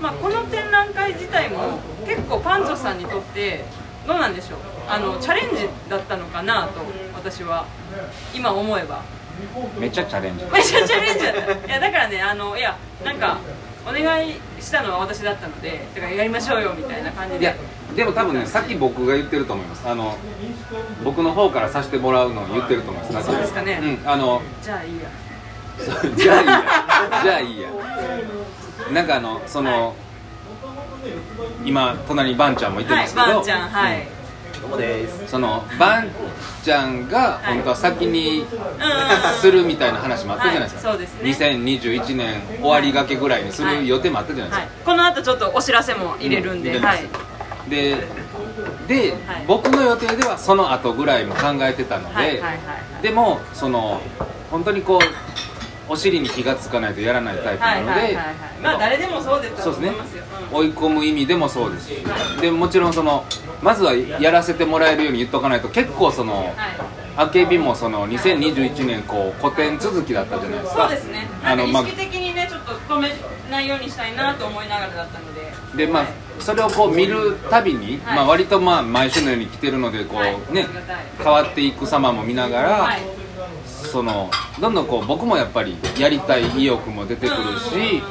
[0.00, 3.64] まあ、この展覧会自体も結構パンチョさんにとって
[4.06, 4.58] どうなんでしょう？
[4.88, 6.80] あのチャレンジだったのかなと
[7.14, 7.66] 私は
[8.34, 9.02] 今思えば。
[9.78, 10.44] めっちゃチャレンジ。
[10.46, 11.66] めっちゃチャレンジだった。
[11.66, 13.38] いやだからねあのいやなんか
[13.86, 17.40] お願いしたのは私だったのでだからやりましょうよみたいな感じで。
[17.40, 17.54] いや
[17.94, 19.88] でも多分ねさっき僕が言ってると思います。
[19.88, 20.16] あの
[21.04, 23.26] 僕の方からさせてもらうのを言ってると思います。
[23.26, 23.80] そうですかね。
[24.04, 25.10] うんあのじゃあいいや。
[26.16, 26.62] じゃあいいや。
[27.22, 27.68] じゃあいいや
[28.92, 29.94] なんかあのその、
[31.64, 34.08] 今隣にバンちゃんもいてはいますけど、ばんちゃんはい、
[34.60, 35.28] どうもです？
[35.28, 36.10] そのバン
[36.62, 37.54] ちゃんがはい。
[37.54, 41.48] 本当は先にうんするみたいな話もあったじゃないですか、はいそうですね。
[41.50, 46.84] 2021年終わりがけぐらいにする予定もあったじゃないですか、はい、この後ちょっとお知らせも入れるんで、うん。
[46.84, 47.00] はい。
[47.70, 47.96] で
[48.88, 49.44] で、はい。
[49.46, 52.54] 僕の予定ではその後ぐらいも考えてたので、はいはいはいは
[53.00, 53.02] い。
[53.02, 54.00] でもその
[54.50, 55.00] 本当にこう
[55.88, 59.92] お尻に気がつかないとやらないタイプはないので、はいはいはいまあ誰でもそうですとそうですね。
[60.52, 61.88] 追い込む意味でもそうです。
[61.88, 61.94] し
[62.40, 63.24] でもちろんその
[63.62, 66.54] まずはやらせてもらえるように言っとかないと結構そのはい。
[67.16, 70.88] あけびもその2021年こう古典続きだったじゃないですか。
[70.88, 71.28] そうですね。
[71.42, 73.12] なんか意あのまあ識的にねちょっと止め
[73.50, 75.86] 内容にしたいなと思いながらだったので。
[75.86, 76.12] でまあはい。
[76.38, 78.16] それをこう見るたびに、はい。
[78.16, 80.36] まあ、割とまあ毎週のように来てるのでこう、はい。
[80.52, 80.66] ね
[81.18, 83.27] 変わっていく様も見ながら、はい
[83.88, 88.02] そのどんどんこう僕もやっぱりやりたい意欲も出てくるし、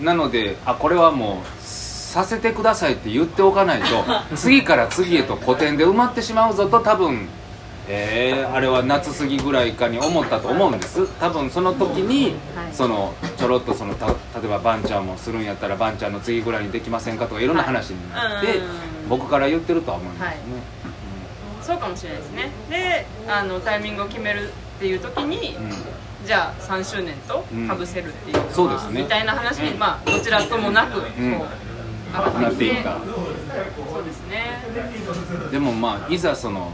[0.00, 3.86] なのであこれはもうさせてくださいって言っておかないと
[4.34, 7.28] 次から次へと古典で埋まってしまうぞと多分
[7.92, 11.08] えー、あれは夏過ぎぐらいかに思ったと思うんです。
[11.18, 12.72] 多分その時に、はい。
[12.72, 14.14] そのちょろっとそのた例
[14.44, 18.60] えばバンちゃんもするんやったらバンちゃんの次ぐらいにできませんかとかいろんな話になって、
[19.08, 20.79] 僕から言ってるとは思いますね、はい
[21.70, 22.50] そうかもしれないですね。
[22.68, 25.70] であのタイミングを決めるっていう時に、うん。
[26.26, 29.02] じゃあ3周年とかぶせるっていうそうですね。
[29.02, 31.32] みたいな話に、まあどちらともなくこう、ん。
[31.32, 31.38] 上
[32.12, 34.64] がなっていったそうですね。
[35.52, 36.72] でもまあいざその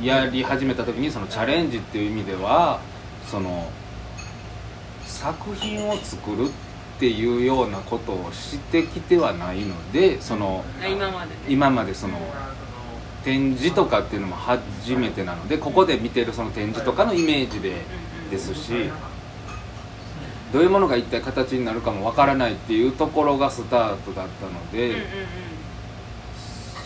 [0.00, 2.80] やり始めた時にそのチャレンジっていう意味では
[3.26, 3.68] その
[5.04, 6.50] 作品を作るっ
[6.98, 12.18] ていうようなことをしてきてはないのでその今までね今までその
[13.24, 17.76] 展示とかっていうのも初めてなのでここで見てるその展示とかのイメージで
[18.30, 18.72] ですし
[20.52, 24.96] どういうものが一体形になるかもわからないっていうところがスタートだったので、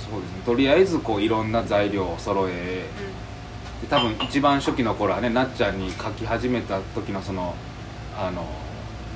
[0.09, 0.43] そうですね。
[0.45, 2.87] とりあえずこういろんな材料を揃え
[3.83, 7.57] で多分一番初期の頃はねなっちゃんに描き始めた時のその
[8.17, 8.47] あの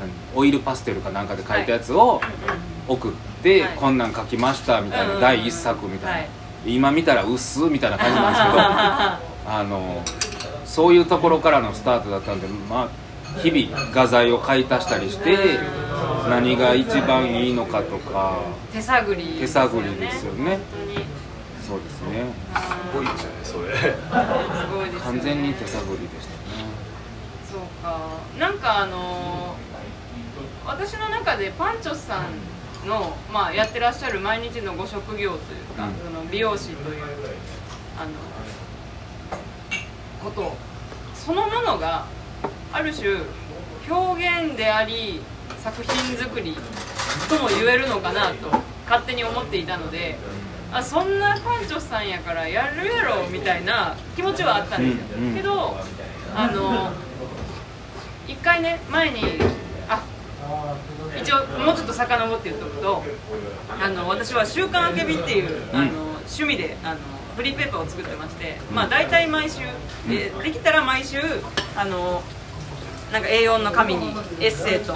[0.00, 2.20] 何オイルパステルかなんかで描いたやつを
[2.88, 3.76] 送って、はい。
[3.76, 5.20] こんなん描きましたみたいなん。
[5.20, 8.58] 第一作みたいな、はい今見たら薄っみたいな感じなんですけど
[9.58, 10.02] あの
[10.64, 12.88] そういうところからのスタートだったんでまあ
[13.40, 15.58] 日々画材を買い足したりして
[16.28, 18.38] 何が一番いいのかとか
[18.72, 20.58] 手探り手探りですよね。
[21.66, 22.24] そうですね。
[22.56, 23.92] すごいですよねそれ。
[23.92, 23.96] す
[24.74, 25.00] ごいですよね。
[25.04, 26.66] 完全に手探りでしたね。
[27.50, 27.96] そうか。
[28.38, 29.70] なんかあのー
[30.66, 32.24] 私の中でパンチョスさん
[32.86, 35.94] の、まあ、やってらっしゃる毎日のご職業というか、うん。
[35.96, 37.04] その美容師という
[37.98, 38.10] あの
[40.22, 40.70] こと。
[41.20, 42.06] そのものが
[42.72, 43.18] ある種
[43.88, 45.20] 表現であり
[45.58, 46.56] 作品作り
[47.28, 48.48] とも言えるのかなと
[48.88, 50.18] 勝手に思っていたので
[50.72, 55.76] あそんなパンチョスさんやからやるやろみたいな気持ちはあったんですよ、うんうんけど
[56.34, 56.92] あの
[58.28, 59.24] 一回ね前にあ
[61.22, 63.02] 一応もうちょっと遡って言うと
[63.83, 66.96] あの私は「週刊あけび」っていう、あの趣味であの
[67.37, 69.61] フリーペーパーを作ってまして、まあ大体毎週、
[70.09, 71.18] でできたら毎週
[71.76, 72.22] あの
[73.12, 74.94] なんか A4 の紙にエッセイと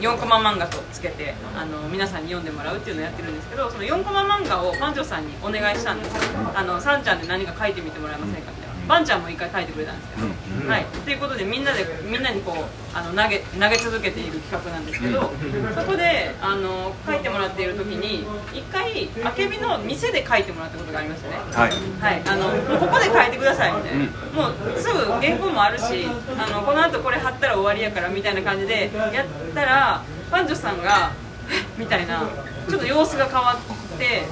[0.00, 6.14] 4コマ漫画とつけてあの皆さんに読んでもらうっていうのをやってるんですけどその4コマ漫画をパンチョさんにお願いしたんです。
[6.14, 6.20] よ
[6.54, 10.26] あのサンちゃんで何か書いてみてもらえませんかみたいなバンちゃんも一回書いてくれたんですけど、
[10.62, 15.30] うんはい、ということでみんなでみんなにこうあの投げ投げ続けている企画なんですけど、
[15.74, 21.36] そこであの書いてもらっている時に一回あけびの店で書いてもらったことがありましたね。
[21.52, 21.72] はい。
[22.00, 26.06] はい、あのもうここで書いてくださいみたいな、もうすぐ原稿もあるし
[26.38, 31.12] あのこの後これ貼ったら終わりやからみたいな感じでやったらパンさんが
[31.50, 32.24] 「えみたいな
[32.68, 34.22] ちょっと様子が変わって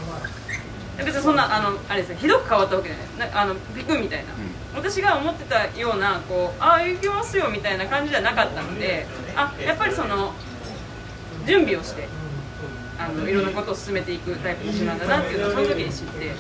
[0.99, 3.31] 別にそんなあのあれですねひどく変わったわけじゃない。
[3.31, 4.33] なあのビクみたいな、
[4.75, 10.33] 私が思ってたようなこうああ行きますよみたいな感じじゃなかったのであやっぱりその
[11.47, 12.09] 準備をして
[12.99, 16.33] あのいろんなことを進めていくタイプの人なんだなっていうのをその時に知って。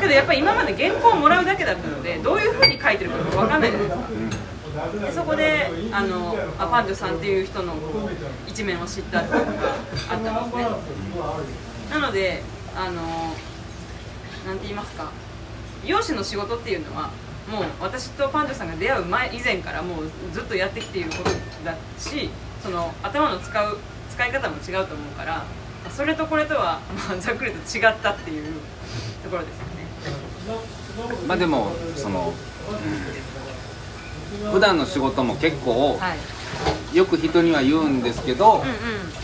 [0.00, 4.08] けどやっぱり今まで原稿をもらうだけだったのでどういうふうに書いてるか分かんないじゃないですか。
[5.06, 7.74] でそこであのあパンチョさんっていう人の
[8.46, 9.76] 一面を知ったっていうのがあっ
[10.08, 10.66] たんですね。
[11.90, 12.42] なので
[12.80, 13.02] あの
[14.46, 15.10] なんて言いますか。
[15.82, 17.10] 美容師の仕事っていうのは
[17.50, 21.30] もう私とパンチョさんが出会う前以前からもうずっとやってきていること
[21.64, 22.30] だし
[22.62, 23.78] その頭の使う
[24.10, 25.44] 使い方も違うと思うから
[25.90, 28.54] それとこれとは、まあ、ざっくりと違ったっていう
[29.24, 30.60] ところですよね。
[31.26, 32.32] まあでもその
[34.52, 36.18] 普段の仕事も結構はい。
[36.96, 38.66] よく人には言うんですけどうんうん。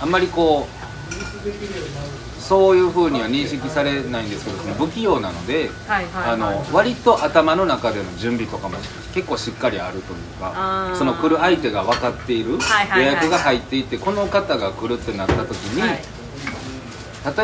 [0.01, 8.77] あんまりこうそういうふうには認識されないんですけど不器用なのではいはいあの割と頭の中での準備とかも
[9.13, 16.01] 結構しっかりあるというかその来る相手が分かっているはいはいはい予約が入っていてこの方が来るってなった時に、はい。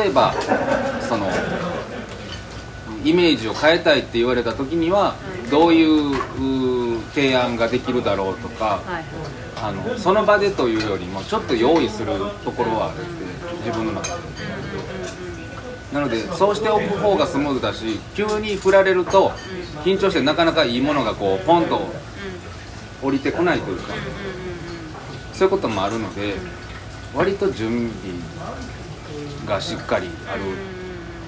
[0.05, 0.33] 例えば
[1.09, 1.29] その
[3.05, 5.17] イメージを変えたいって言われた時には
[5.51, 9.05] どういう提案ができるだろうとかはい。
[9.63, 12.13] あのその場でというよりもちょっと用意する
[12.45, 13.23] ところはあるって
[13.65, 14.23] 自分の中で
[15.93, 19.31] なのでそうしておく方がスムーズだし急に振られると
[19.85, 21.91] 緊張してなかなかいいものがこうポンと
[23.03, 23.93] 降りてこないというか
[25.33, 26.35] そそういうこともあるので
[27.15, 28.17] 割と準備
[29.47, 30.43] がしっかりある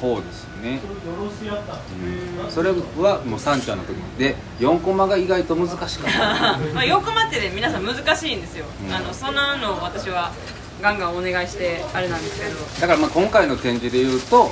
[0.00, 0.80] 方ですね、
[2.44, 6.58] うん、それはもう三茶の時で4コマが意外と難しかった。
[6.74, 8.94] まあ4コマってね皆さん難しいんですよ、うん。
[8.94, 10.32] あのそんなの私は
[10.84, 12.56] ガンガンお願いしてあれなんですけど。
[12.80, 14.50] だからまあ今回の展示で言うとはい。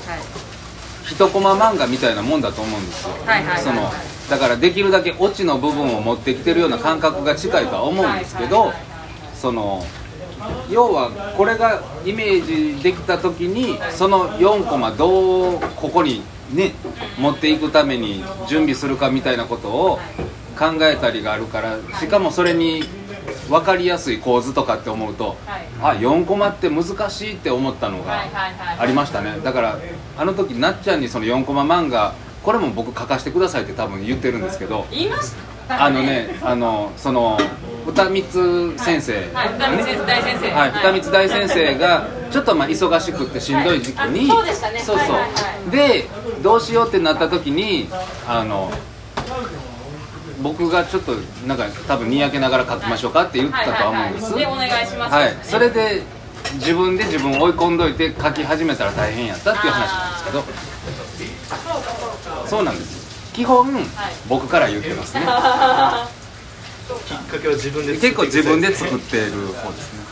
[1.05, 3.91] 一コマ漫画みたいなもんだと思うんですよ、はいはいその
[4.31, 8.73] だからできるだけオチの部分を持ってきてるような感覚が近いとは思うんですけど
[9.35, 9.85] その
[10.71, 16.23] 要はこれがイメージできた時にその4コマどうここに
[16.55, 16.73] ね
[17.19, 19.99] 持っていくために準備するかみたいなことを
[20.59, 22.85] 考えたりがあるからしかもそれに
[23.49, 25.37] 分かりやすい構図とかって思うと
[25.81, 25.97] はい。
[25.97, 28.25] あ4コマって難しいって思ったのが
[28.79, 29.39] ありましたね。
[29.43, 29.79] だから
[30.19, 35.33] あの時なっちゃんにその4コマ漫画これも僕書かせてくださいって多分言ってるんですけど言いまし
[35.69, 35.85] た？
[35.85, 37.39] あのねあのその
[37.87, 38.23] 歌光
[38.79, 39.31] 先生。
[39.33, 39.83] はい。
[39.85, 40.51] 先生大先生。
[40.53, 44.79] はい、二光大先生がちょっとまあ忙しくってしんどい時期に、はいあそうでしたね。
[44.81, 45.05] そうそ
[45.69, 46.07] う、で
[46.43, 47.89] どうしようってなった時に
[48.27, 48.71] あの
[50.43, 51.13] 僕がちょっと
[51.47, 54.25] なんか多分にやけながら書きましょうかって言ったとは思うんです。
[54.35, 54.67] はいはいはい。
[54.67, 55.15] でお願いします。
[55.15, 56.03] はいそれで
[56.55, 60.43] 自分で自分を追い込んどいて書き始めたら大変やったっていう話なんですけど。
[60.43, 63.33] そうかそうかそうなんです。
[63.33, 63.67] 基本、
[64.29, 65.21] 僕から言ってますね。
[67.07, 70.03] きっかけは自分で結構自分で作っってる方ですね。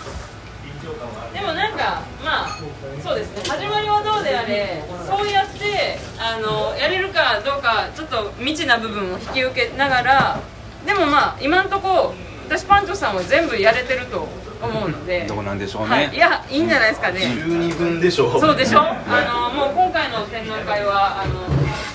[1.34, 2.58] でもなんかまあ
[3.02, 3.42] そうですね。
[3.48, 10.40] 始まりはどうであれそうやってあのやれるかどうかちょっと未知な部分を引き受けながら
[10.86, 12.14] でもまあ今んとこ
[12.48, 14.28] 私パンチョさんは全部やれてると
[14.62, 15.26] 思うので。
[15.26, 18.80] どうなんでしょうね、はい、いやいいんじゃないですかね、12分でしょそうでしょ？
[18.80, 21.34] あのもう今回の展覧会はあの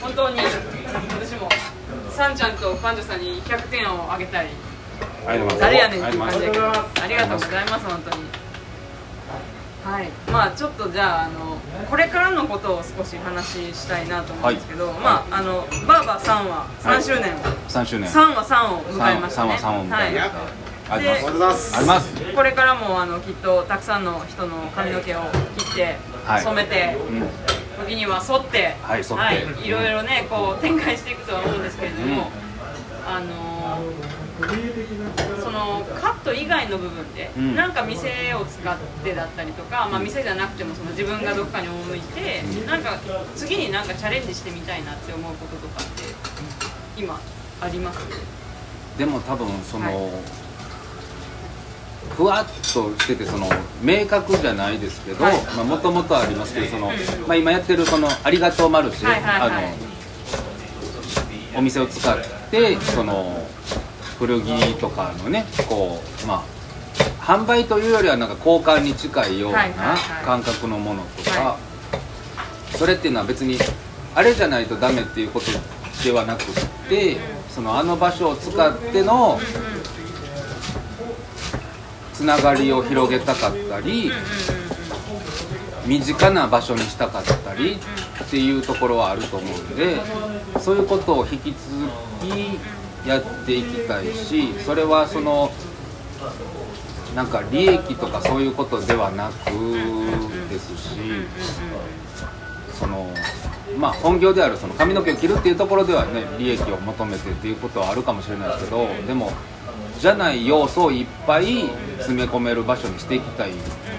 [0.01, 1.49] 本当に私も
[2.09, 4.47] さんちゃんとパンチョさんに100点をあげたい
[5.59, 7.01] 誰やねんっていう感じだけどありがとうございます。
[7.03, 8.23] ありがとうございます本当に
[9.85, 10.09] はい。
[10.31, 11.57] まあちょっとじゃああの
[11.89, 14.99] これからのことを少し話したいなと思うんですけど、はい。
[14.99, 17.35] まああのバーバー3話3周年、
[17.69, 18.09] 3周年。
[18.09, 19.51] 3話3を迎えましたね。
[19.51, 20.39] 3話3を迎えました。
[20.93, 20.97] はい。
[20.97, 22.35] ありがとうございます。
[22.35, 25.21] これからもあのきっとたくさんの人の髪の毛を
[25.55, 26.43] 切って、はい。
[26.43, 27.85] 染めて、うん。
[27.85, 29.67] 時には剃って、はい剃って。
[29.67, 33.07] い、ろいろねこう展開していくとは思うんですけれども、うん。
[33.07, 34.04] あのー
[35.41, 37.55] そのカット以外の部分で、うん。
[37.55, 42.99] なんか店を使ってだったりとか、まあ、店じゃなくてもその自分がどっかに赴いて、なんか
[43.35, 46.03] 次になんかチャレンジしてみたいなって思うこととかって
[46.97, 47.19] 今
[47.61, 47.99] あります？
[48.97, 49.95] でも多分その、はい。
[52.15, 53.49] ふわっとしててその
[53.81, 55.25] 明確じゃないですけど
[55.65, 56.93] もともとありますけどその、うん
[57.27, 59.55] まあ、今やってるその「ありがとうマルシェ」あの
[61.57, 62.17] お店を使っ
[62.51, 63.47] てその
[64.19, 66.43] 古着とかのねこうまあ
[67.19, 69.67] 販売というよりはなんか交換に近いような
[70.23, 71.57] 感覚のものとか、は
[72.77, 73.57] それっていうのは別に
[74.13, 75.47] あれじゃないとダメっていうこと
[76.03, 76.45] ではなくっ
[76.87, 77.17] て
[77.49, 79.39] そのあの場所を使っての
[82.13, 84.11] つながりを広げたかったり
[85.85, 87.77] 身近な場所にしたかったり
[88.23, 89.97] っていうところはあると思うんで
[90.59, 91.55] そういうことを引き続
[92.21, 92.59] き
[93.07, 95.51] やっていきたいしそれはその
[97.15, 99.51] なんか利益とかそういうことではなく
[100.49, 100.97] ですし
[102.73, 103.09] その
[103.77, 109.31] まあ本業であるその髪の毛を切るっていうところではね利益を求めてっていうことはあるかもしれないですけどでも
[109.99, 113.57] じゃない要素をいっぱい詰め込める場所にしていきたいの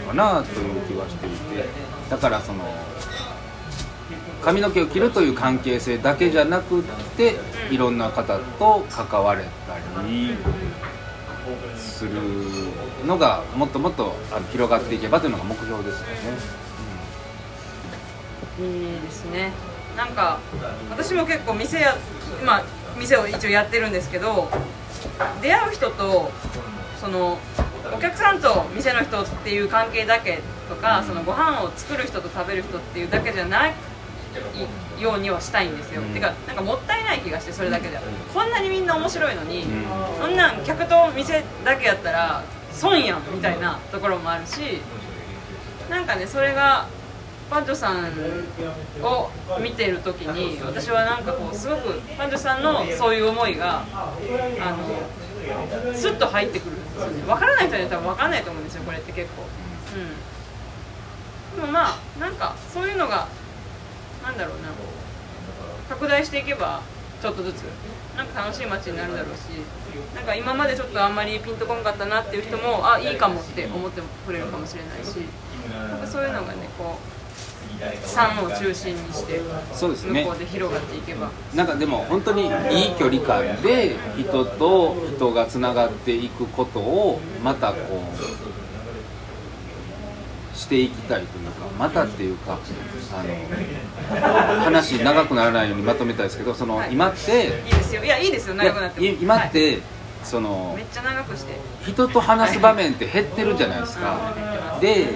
[0.08, 1.64] かなという気はしていて
[2.10, 2.64] だからその
[4.46, 6.82] 髪の毛を切るという関係性だけじゃなくっ
[7.16, 7.34] て
[7.68, 10.36] いろんな方と関われたり
[11.76, 12.12] する
[13.04, 16.14] のがもっともっとあの広がっていけばというのが目標ですよね。
[18.60, 19.50] いいですね
[19.96, 20.38] なんか
[20.90, 21.96] 私も結構店や
[22.44, 22.64] まあ
[22.96, 24.48] 店を一応やってるんですけど
[25.42, 26.30] 出会う人と
[27.00, 27.36] その
[27.92, 33.74] お客さんと店の人っていう関係だけとかそのご飯を作る人と食べる人っていうだけじゃない
[35.00, 36.08] ようにはしたいんですよ、うん。
[36.14, 38.00] てかなんかもったいない気がしてそれだけじゃ
[38.32, 39.84] こんなにみんな面白いのに、うん。
[40.20, 44.80] そんなん客と店だけやったら損やんみたいなところもあるし
[45.90, 46.86] なんかねそれが
[47.48, 48.10] パンチョさん
[49.02, 49.30] を
[49.60, 54.16] 見てる時に私はなんかこうすごくパンチョさんのそういう思いがあ
[55.86, 57.22] のスッと入ってくるんですよね。
[57.22, 59.44] 分からない人には多分分かんないと思うんですよこれって結構。
[61.54, 61.60] うん。
[61.60, 63.28] でもまあなんかそういうのが
[64.26, 64.68] なんだろうな。
[65.88, 66.82] 拡大していけば
[67.22, 67.62] ちょっとずつ
[68.16, 69.54] なんか楽しい街になるだろうし
[70.16, 75.18] なんか今までちょっとあんまりピンとこんかったなっていう人もあいいかもって思ってくれるかもしれないし
[75.88, 77.16] なんかそういうのがねこう
[77.78, 79.40] 3を中心にして
[79.72, 80.22] そうですね。
[80.24, 81.30] 向こうで広がっていけば。
[81.54, 82.50] なんかでも本当にいい
[82.98, 88.45] 距離感で人と人がつながっていくことをまたこう
[90.66, 92.58] していきたいというかまたっていうか
[93.14, 96.92] あの話長くならないようにまとめたいですけどそのはい。
[96.92, 98.04] 今っていいですよ。
[98.04, 98.56] いやいいですよ。
[98.56, 99.50] 長くなって今っはい。
[99.50, 99.78] て
[100.24, 101.54] そのめっちゃ長くして。
[101.86, 104.06] 人と話す場面って減ってるじゃないですか。
[104.06, 104.80] はい。
[104.80, 105.10] ではい。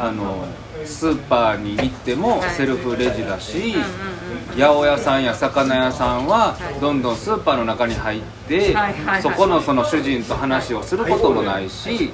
[0.00, 0.46] あの
[0.84, 2.50] スーパーに行ってもはい。
[2.50, 4.13] セルフレジだし、うんうんうん
[4.56, 6.80] 八百屋さんや魚屋さんははい。
[6.80, 8.74] どんどんスーパーの中に入って
[9.22, 12.12] そこのその主人と話をすることもないし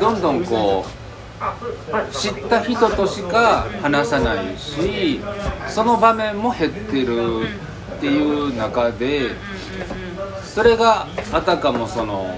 [0.00, 5.20] どんどんこう知った人としか話さないし
[5.68, 7.42] その場面も減ってる
[7.96, 9.32] っていう中で
[10.42, 12.34] それがあたかもその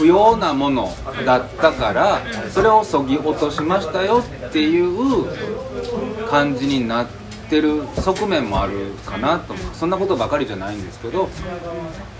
[0.00, 0.88] 不要なもの
[1.26, 5.26] だったからそれをそぎ落としましたよっていう
[6.26, 7.06] 感じになっ
[7.50, 11.28] てる側面もあるかなとそんなことばかりじゃないんですけど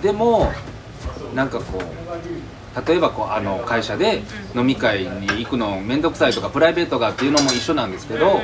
[0.02, 0.52] でも
[1.34, 4.20] なんかこう例えばこうあの会社で
[4.54, 8.42] 飲み会に行くの面倒くさいとかプライベートがっていうのも一緒なんですけど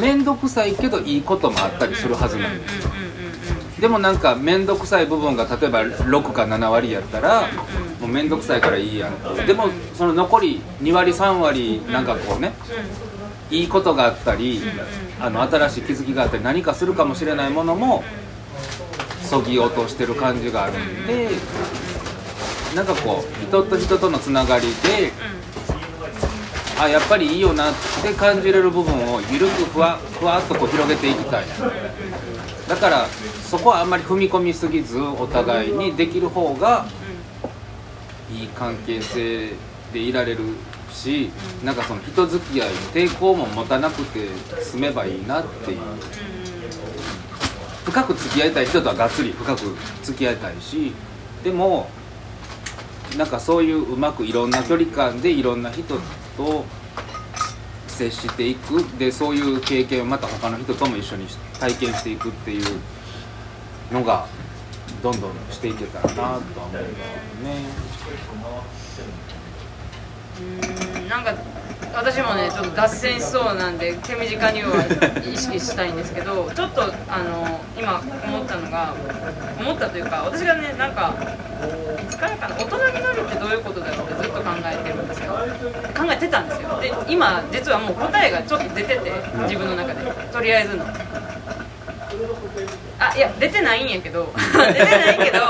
[0.00, 2.92] 面倒くさいけどいいこともあったりするはずなんですよ。
[3.80, 7.48] でもなんか面倒くさい部分が例えば6か7割やったら
[8.08, 9.10] う面倒くさいからいいや
[9.46, 12.52] でもその残り2割3割なんかこうね
[13.50, 14.60] いいことがあったり
[15.20, 18.04] あの新しい気づきがあったり何かするかもしれないものも
[19.22, 21.28] そぎ落としてる感じがあるんで
[22.74, 25.12] なんかこう人と人とのつながりで
[26.80, 31.44] あやっぱりいいよなって感じれる部分を緩くふわふわっとこう広げていきたい。
[32.68, 33.06] だから
[33.50, 36.86] そこはあんまり踏み込みすぎずお互いにできる方が
[38.32, 39.50] いい関係性
[39.92, 40.40] でいられる
[40.92, 41.30] し
[41.64, 44.28] なんかその人付き合いに抵抗も持たなくて
[44.62, 45.78] 済めばいいなっていう。
[47.88, 50.92] 深く付き合いたい人とはがっつり深く付き合いたいし
[51.42, 51.88] でも
[53.16, 55.98] なんかそういううまくいろんな距離感でいろんな人
[56.36, 56.64] と
[57.86, 58.84] 接していく。
[58.98, 61.26] でそういう経験をまた他の人とも一緒に
[61.58, 62.64] 体験していくっていう
[63.90, 64.26] のが
[65.02, 67.64] どんどんしていけたらなとは思うんですけどね。
[70.40, 71.34] うんなんか
[71.94, 74.84] 私もねちょっと脱線しそうなんで手短には
[75.24, 78.94] 意識したいんですけどちょっとあの今思ったのが
[79.58, 81.14] 思ったというか私がねなんか
[82.00, 85.32] いつからかな大人になるってどういうことだろうってずっと考えてるんですよ。
[85.96, 86.80] 考えてたんですよ。
[86.80, 90.00] で今実はもう答えがちょっと出てて自分の中で。
[90.30, 90.84] とりあえずの。
[93.00, 94.32] あいや出てないんやけど。
[94.36, 95.40] 出てないけど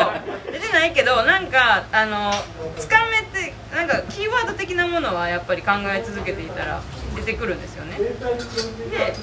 [0.69, 2.31] てないけどなんかあの
[2.77, 6.83] つかめてなんかキーワード的なものはやっぱり考え続けていたら
[7.17, 7.99] 出てくるんですよね。
[7.99, 9.15] で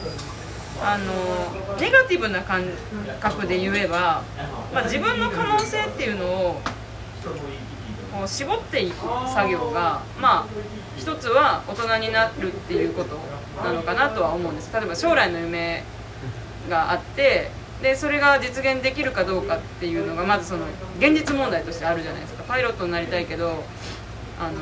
[0.81, 2.65] あのネガティブな感
[3.21, 4.23] 覚で言えば、
[4.73, 6.61] まあ、自分の可能性っていうのを
[8.11, 8.95] こう絞っていく
[9.33, 10.45] 作業がまあ
[10.97, 13.17] 一つは大人になるっていうこと
[13.63, 14.71] なのかなとは思うんです。
[14.73, 15.83] 例えば将来の夢
[16.69, 17.51] があって
[17.85, 20.65] でそれが実現できるかどうかっていうのがまずその
[20.97, 22.43] 現実問題としてあるじゃないですか。
[22.47, 23.63] パイロットになりたいけど
[24.39, 24.53] あの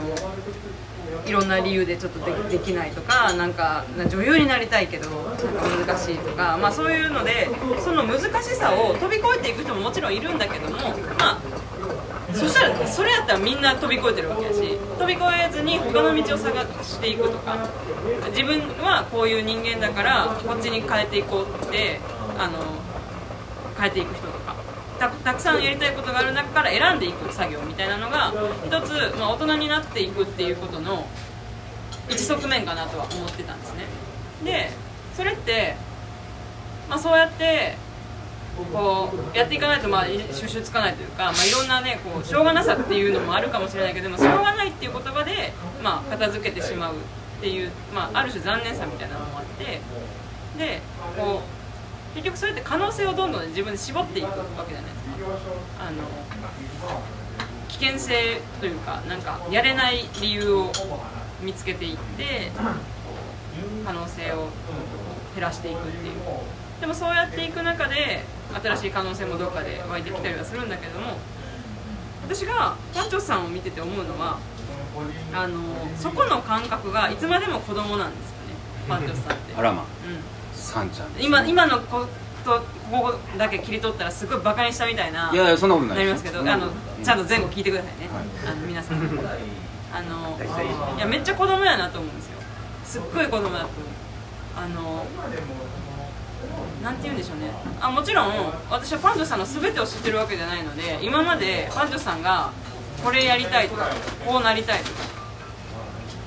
[1.26, 2.20] いろんな理由でちょっと
[2.50, 7.48] できないとかなんか女優になりたいけどなんか難しいとか、まあ、そういうので
[7.82, 10.78] その難しさを飛び越えていく人ももちろんいるんだけども
[11.18, 11.42] まあ
[12.34, 17.70] そしたらそれやったらみんな飛び越えてるわけやし飛び越えずに他の道を探していくとか
[18.32, 22.02] 自分はこういう人間だからこっちに変えていこうって
[22.38, 22.84] あの
[23.78, 24.56] 変えていく人とか。
[25.00, 28.32] たたくさんやりたいことがある中から選んでいく作業みたいなのが
[28.66, 31.08] 一つ、まあ、大人になっていくっていうことの
[32.10, 33.86] 一側面かなとは思ってたんですね。
[34.44, 34.70] で
[35.16, 35.76] それって、
[36.90, 37.76] まあ、そうやって
[38.72, 49.82] こうやっていかないとまあ収集つかないというか、まあ、いろんなねこうしょうがなさっていうのもあるかもしれないけどもしょうがないっていう言葉で、まあ、片付けてしまうっていう、まあ、ある種残念さみたいなのもあって
[50.58, 50.82] で
[51.18, 51.63] こう
[52.14, 54.36] 結局それって可能性をどんどんね自分で絞っていくわ
[54.68, 55.14] けじゃないですか
[55.80, 56.04] あの
[57.70, 60.72] 危険性というかなんかやれない理由を
[61.42, 62.52] 見つけていって
[63.86, 64.50] 可能性を
[65.34, 66.14] 減らしていくっていう。
[66.80, 68.26] でもそうやっていく中で
[68.62, 71.18] 新しい可能性もどっかで湧いてきたりはするんだけども
[72.24, 74.38] 私がパンチョスさんを見てて思うのは
[75.34, 75.62] あの
[75.98, 78.56] そこの感覚がいつまでも子供なんですよね。
[78.88, 79.84] パンチョスさんって、あらま。
[79.84, 79.88] うん、
[80.74, 81.28] ちゃんですね。
[81.28, 82.06] 今今の子
[82.44, 82.60] と
[82.92, 86.68] ここだけ切り取ったらすごいバカにしたみたいないやいやそんなことないなりますけどあの
[87.04, 88.10] ちゃんと前後聞いてくださいね、
[88.46, 88.98] あの皆さん。
[89.94, 90.40] あの
[90.98, 92.40] いやめっちゃ子供やなと思うんですよ。
[92.84, 93.66] すっごい子供だと。
[93.68, 94.04] 思う
[94.56, 95.06] あの
[96.84, 97.52] なんて言うんでしょうね。
[97.80, 98.32] あもちろん
[98.70, 102.52] 私はパンチョさんの全てを知ってるわけじゃないので今までパンチョさんが
[103.04, 103.88] これやりたいとか
[104.26, 104.92] こうなりたいとか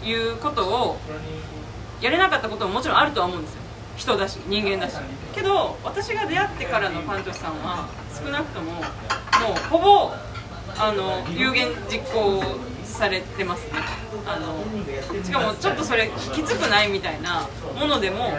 [0.04, 0.98] いうことを
[2.00, 3.60] やれなかったことももちろんあるとは思うんですよ
[3.96, 4.96] 人だし人間だし。
[5.34, 8.82] けど私が出会ってからのパンチョさんは少なくとももう
[9.68, 10.12] ほぼ
[10.78, 12.42] あの有言実行
[12.84, 13.72] されてますね。
[14.26, 14.64] あの
[15.22, 18.32] しかもちょっとそれきつくないみたいなものでも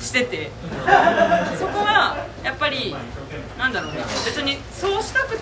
[0.00, 0.50] してて。
[1.58, 2.94] そこはやっぱり
[3.58, 4.00] なんだろうね。
[4.24, 5.38] 別にそうしたく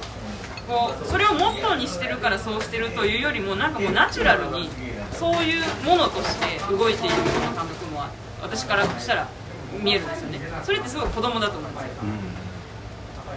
[0.69, 4.71] こうそれをモットーにしてるからそうしてるというよりもなんかもうナチュラルに
[5.13, 8.24] そういうものとして動いているような感覚もあって。
[8.45, 9.29] 私からしたら
[9.83, 10.39] 見えるんですよね。
[10.63, 11.89] それってすごい子供だと思うんですよ。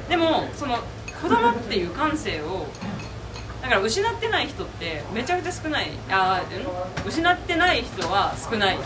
[0.10, 0.78] でもその
[1.22, 2.68] 子供っていう感性を
[3.62, 5.89] だから失ってない人ってめちゃくちゃ少ない。
[6.12, 6.43] あ
[7.05, 8.78] 失ってない人は少ない。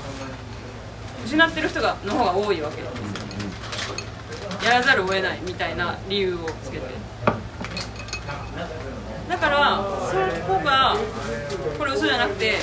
[1.25, 3.21] 失ってる人がの方が多いわけですよ。
[4.63, 6.85] やらざるを得ないみたいな理由をつけて
[9.31, 9.77] だから
[10.11, 10.97] そこが
[11.77, 12.55] これ嘘じゃなくて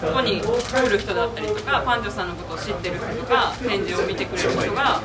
[0.00, 5.02] ここに来る人だったりとかパンチョさんのことを知ってる人とか展示を見てくれる人が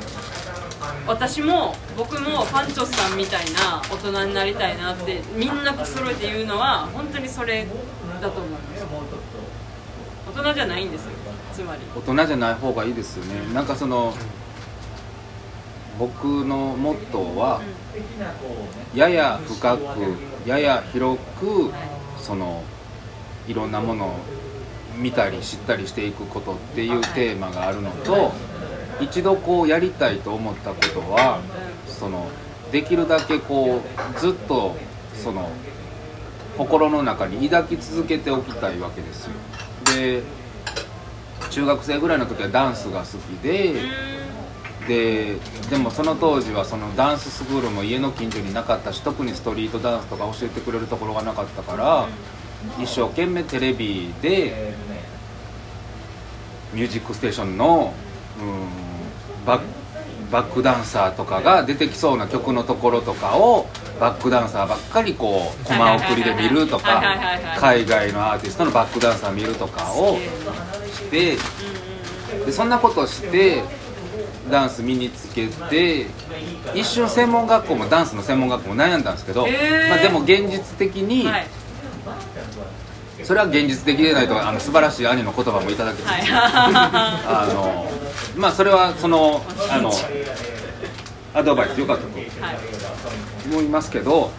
[1.07, 7.65] 私も僕もパンチョさんみたいな大人になりたいなってみんな揃えて言うのは本当にそれ
[8.21, 8.85] だと思います
[10.37, 11.11] 大人じゃないんですよ。
[11.51, 11.81] つまり。
[11.95, 13.53] 大人じゃない方がいいですよね。
[13.53, 14.13] なんかその
[15.97, 17.61] 僕のモットーは
[18.95, 19.83] やや深く
[20.45, 21.71] やや広く
[22.19, 22.63] その
[23.47, 24.13] いろんなものを
[24.97, 28.33] 見たり知ったりしていくことっていうテーマがあるのと
[28.99, 31.39] 一度こうやりたいと思ったことは
[31.87, 32.27] その
[32.71, 33.81] できるだけこ
[34.15, 34.75] うずっと
[35.15, 35.49] その
[36.57, 39.31] 心の中に抱き続けておきたいわけですよ。
[39.95, 40.23] で
[41.51, 43.75] 中学生ぐらいの時はダンスが好きで
[44.87, 45.35] で
[45.69, 52.07] でもその当時はそのダンススクールも家の近所になかったし特にストリートダンスとか教えてくれるところがなかったから
[52.81, 54.73] 一生懸命テレビで
[56.73, 57.93] 「ミュージックステーションの」
[58.39, 59.61] うんバッ
[60.31, 63.67] バックダンサーとかが出てきそうな曲のところとかを
[63.99, 67.01] バックダンサーばっかりこうコマ送りで見るとか
[67.57, 70.17] 海外のアーティストのバックダンサー見るとかを
[70.93, 71.37] して
[72.45, 73.63] でそんなことして
[74.49, 76.07] ダンス身につけて
[76.73, 79.45] 一瞬専門学校もダンスの専門学校も悩んだんですけど、
[79.89, 81.47] まあ、でも現実的に、はい。
[83.23, 86.21] それは現実的でないとあの素晴らしい兄の言葉もいただけて、はい。
[86.31, 87.91] あの
[88.35, 89.91] まあそれはそのあの
[91.33, 92.57] アドバイス良かったとはい。
[93.51, 94.31] 思いますけど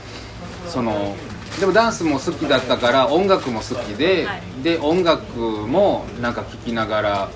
[0.69, 1.17] その
[1.59, 4.43] でもダンスも好きだったから音楽も好きで、はい。
[4.63, 7.29] で音楽もなんか聴きながら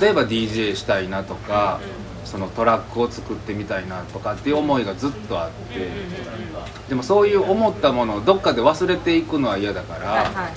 [0.00, 1.80] 例えば DJ したいなとか、
[2.24, 5.88] そのトラックを作ってみたいなとかっていう思いがずっとあって、
[6.88, 10.52] でもそういう思ったものをどっかで忘れていくのは嫌だから、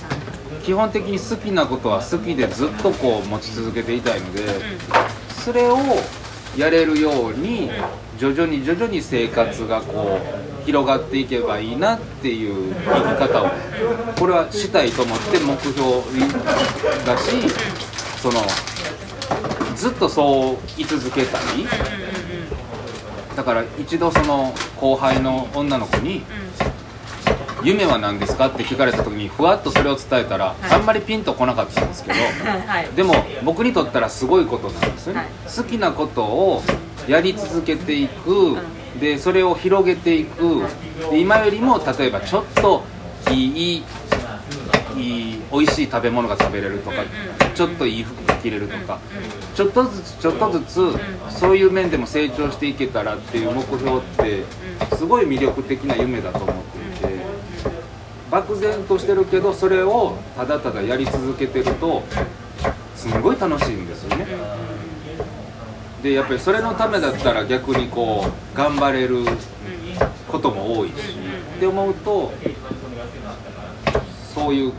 [0.62, 4.42] 基本的に好きなことは好きでずっとこう持ち続けていたいので、
[5.44, 5.78] それを
[6.56, 7.70] やれるように
[8.18, 10.18] 徐々に徐々に生活がこ
[10.62, 13.50] う広がっていけばいいなっていう生き方を
[14.18, 15.74] これはしたいと思って目標
[17.06, 17.48] だし
[18.20, 18.40] その
[19.78, 21.42] ずっとそう居続けたい
[23.36, 26.24] だから一度その後輩の女の子に
[27.62, 32.18] 「夢は何ですか?」って聞かれた時にふわっとそれを伝えたらあんまりピンとこなかったんですけど。
[32.96, 35.28] でも僕にとったらすごいことなんですよね、はい。
[35.56, 36.62] 好きなことを
[37.06, 38.58] やり続けていく、
[39.00, 40.64] でそれを広げていく。
[41.12, 42.82] で今よりも例えばちょっと
[43.30, 43.84] いい
[44.96, 46.96] いい美味しい食べ物が食べれるとか、
[47.54, 49.00] ちょっといい服が着れるとか、
[49.54, 50.98] ちょっとずつちょっとずつ、
[51.30, 54.44] そういう面でも成長していけたらっていう目標って
[54.96, 57.18] すごい魅力的な夢だと思っていて。
[58.30, 62.02] 漠然としてるけどそれをただただやり続けてると
[62.94, 64.26] すんごい楽しいんですよね。
[66.02, 69.24] でやっぱりそれのためだったら逆にこう頑張れる
[70.28, 70.92] ことも多いし
[71.56, 72.32] って思うと
[74.34, 74.72] そういう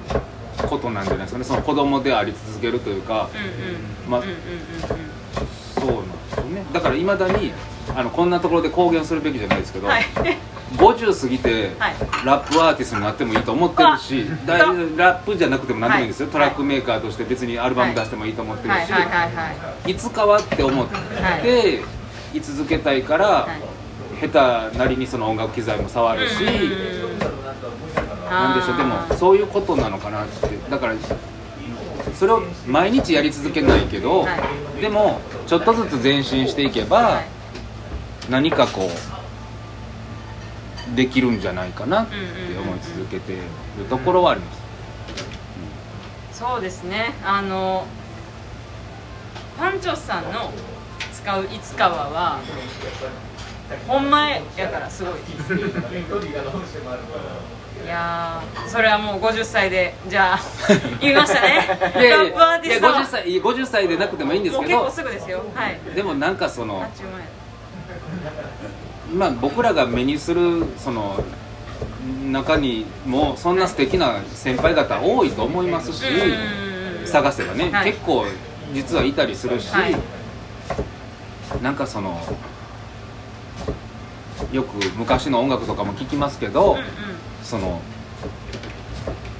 [0.67, 1.45] ことなんじゃないですかね。
[1.45, 3.29] その子供であり続けるというか。
[4.07, 4.23] まあ
[5.79, 6.65] そうなんですよね。
[6.73, 7.51] だからいまだに
[7.95, 10.03] あのこんなところで公言するべきじゃないですけど、はい。
[10.77, 11.95] 50過ぎてはい。
[12.25, 14.59] ラップアーティストになってもいいと思ってるしうわだい
[14.97, 16.33] ラップじゃなくても何でもいいんですよ、はい。
[16.33, 19.95] トラックメーカーとして別にアルバム出してもいいと思ってるし、はい。
[19.95, 22.37] つかはって思って、はい。
[22.37, 24.27] 居続けたいから、はい。
[24.27, 26.35] 下手なりにその音楽機材も触るし、
[28.29, 28.77] なんでしょう。
[28.77, 30.47] でもそういうことなのかなって。
[30.69, 30.93] だから
[32.15, 34.27] それを毎日やり続けないけど、は
[34.81, 37.27] でもちょっとずつ前進していけば、はい
[38.29, 38.87] 何かこ
[40.93, 42.15] うできるんじゃないかなって
[42.59, 43.39] 思い続けてる
[43.89, 44.53] ところはありま
[46.31, 47.15] す、そうですね。
[47.23, 47.87] あの
[49.57, 50.53] パンチョスさんの
[51.11, 52.39] 使ういつかはは
[53.87, 55.13] ほんまやからすごい。
[55.15, 55.53] です
[57.83, 60.39] いやーそれはもう50歳でじゃあ
[61.01, 61.67] 言いましたね。
[61.95, 62.87] いやいやトップアーティスト。
[62.87, 65.43] いや50歳いや50歳でなくてもいいんですもう結構けどすぐですよ。
[65.55, 65.79] はい。
[65.95, 66.85] でもなんかその
[69.13, 71.23] まあ僕らが目にするその
[72.29, 77.07] 中にもそんな素敵な先輩方多いと思いますし、うん。
[77.07, 77.91] 探せばね、はい。
[77.91, 78.25] 結構
[78.73, 79.95] 実はいたりするし、はい。
[81.61, 82.21] なんかその
[84.51, 86.85] よく昔の音楽とかも聞きますけど、うんうん
[87.49, 87.81] その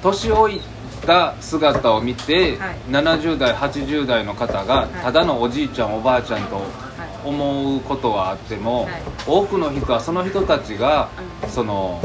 [0.02, 0.60] 年老い
[1.06, 2.76] た姿を見て、はい。
[2.88, 4.88] 70代80代の方がい。
[5.02, 6.64] ただのおじいちゃんおばあちゃんとはい。
[7.24, 9.02] 思うことはあっても、はい。
[9.26, 11.08] 多くの人はその人たちが、
[11.44, 12.02] うんその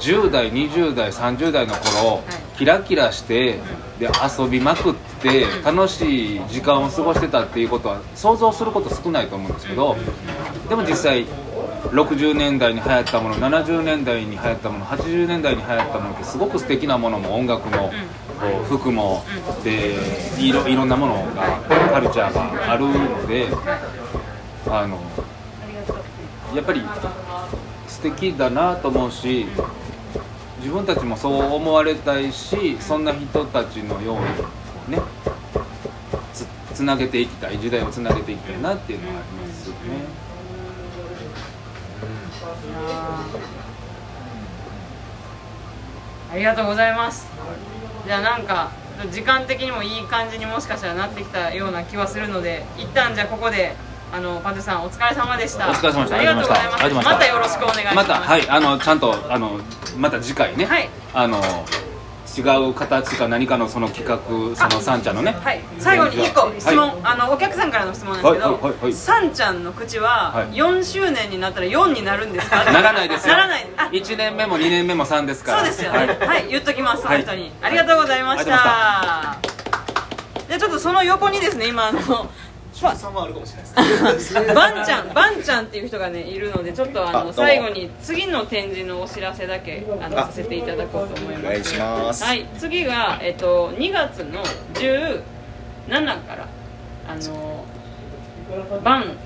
[0.00, 2.22] 10代20代30代の頃、
[2.54, 2.58] い。
[2.58, 3.58] キラキラして、
[3.98, 9.96] で遊びまくってうん楽しい時間を過ごしてたっていうことは想像すること少ないと思うんですけど、
[10.68, 11.24] でも実際
[11.90, 17.92] 60年代に流行ったもの70年代に流行ったもの80年代に流行ったものってすごく素敵なものも音楽も、こ
[18.62, 19.24] う服も、
[19.62, 19.94] で
[20.38, 21.60] いろいろんなものが
[21.92, 23.48] カルチャーがあるので
[24.68, 25.00] あの
[26.54, 26.82] やっぱり
[27.86, 29.46] 素敵だなと思うし
[30.58, 35.02] 自分たちもそう思われたいしそんな人たちのようにね
[36.32, 40.25] つつなげていきたい時代をつなげていきたいなっていうのはありますよね。
[46.32, 47.26] ありがとうございます。
[48.06, 48.70] じゃあなんか
[49.10, 53.74] 時間的にもいい感じにもしかしたらなってきたような気はするので一旦じゃあここで
[54.12, 55.70] あのパンチョさんお疲れ様でした。
[55.70, 56.16] お疲れ様でした。
[56.16, 57.06] ありがとうございます。
[57.06, 57.96] またよろしくお願いします。
[57.96, 59.60] またはいあのちゃんとあの
[59.96, 60.88] また次回ね、はい。
[61.14, 61.40] あの
[62.36, 64.18] 違う形か何かのその企画
[64.56, 65.32] そのサンちゃんのね。
[65.32, 66.96] はい、最後に1個質問、はい。
[67.04, 70.48] あのお客さんからの質問なんですけど、はいはいさんちゃんの口ははい。
[70.50, 72.64] 4周年になったら4になるんですか？
[72.70, 73.34] ならないですよ。
[73.34, 73.66] ならない。
[73.76, 73.88] あ。
[73.92, 75.58] 1年目も2年目も3ですから。
[75.60, 76.18] そうですよね。
[76.20, 78.54] はい、言っときますその人に、ありがとうございました。
[78.54, 79.38] あ
[80.48, 82.30] じゃあちょっとその横にですね今あの
[82.76, 91.46] さんはあるかもしれないですバンちゃんバンちゃんっていう人がねいるのでちょっとあの最後に次の展示のお知らせだけあのあさせていただこうと思います。
[91.46, 92.24] お願いします。
[92.24, 94.42] はい次が、えっと、2月の
[94.74, 96.48] 17から
[97.08, 97.64] あの
[98.82, 99.16] バン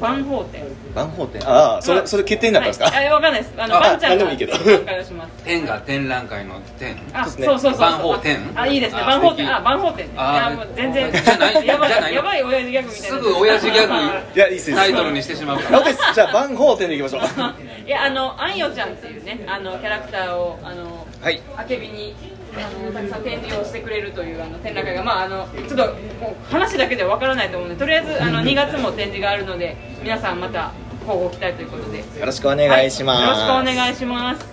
[0.00, 0.64] バン法展
[0.94, 3.54] 万宝店ああそれそれ決定になったんですか、はい、あわかんないです。
[3.56, 4.52] あのあバンちゃんでもいいけど。
[4.54, 5.44] 紹介をします。
[5.44, 7.46] 天が展覧会の展あそうですね。
[7.46, 9.00] そうそう万宝展あいいですね。
[9.00, 9.46] あ万宝素敵。
[9.46, 10.14] 展あ万宝展ね。
[10.14, 12.12] いあやもう全然じゃないやばじゃない。
[12.12, 13.16] いやばい親父ギャグみたいな。
[13.16, 13.94] すぐ親父ギャグ。
[14.34, 14.82] いやいいっすいいっす。
[14.82, 15.98] タイトルにしてしまうかあら OK です。
[16.14, 17.22] じゃあ万宝店でいきましょう。
[17.86, 21.40] いやあのあんよちゃんっていうねあのキャラクターをあのはい。
[21.56, 22.14] あけびに
[22.54, 25.76] あのたくさん展示をしてくれるというあの展覧会がまああのちょっと
[26.20, 30.72] もう話だけではわからないと思うのでとりあえずあの2月も展示があるので皆さんまた
[31.06, 31.98] 交互期待ということで。
[31.98, 34.52] よよろしくお願いします、ろしくお願いします。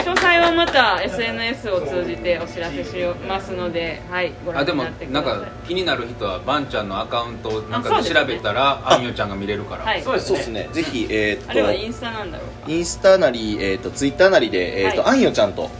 [0.00, 2.96] 詳細はまた SNS を通じてお知らせし
[3.28, 5.40] ますのではいご覧あでもになってくなんださい。
[5.42, 10.02] か気になる人はバンちゃんのアカウントをなんか調べたらあんよちゃんが見れるから、はい。
[10.02, 10.68] そうですそうですね。
[10.72, 12.72] ぜひえーっあれはイとンスタなんだろうか。
[12.72, 15.10] インスタなり、えーっとツイッターなりで、えーっとはい。
[15.10, 15.70] あんよちゃんとはい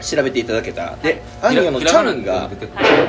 [0.00, 0.82] 調べていただけた。
[0.82, 2.50] らであんひらよのちゃんが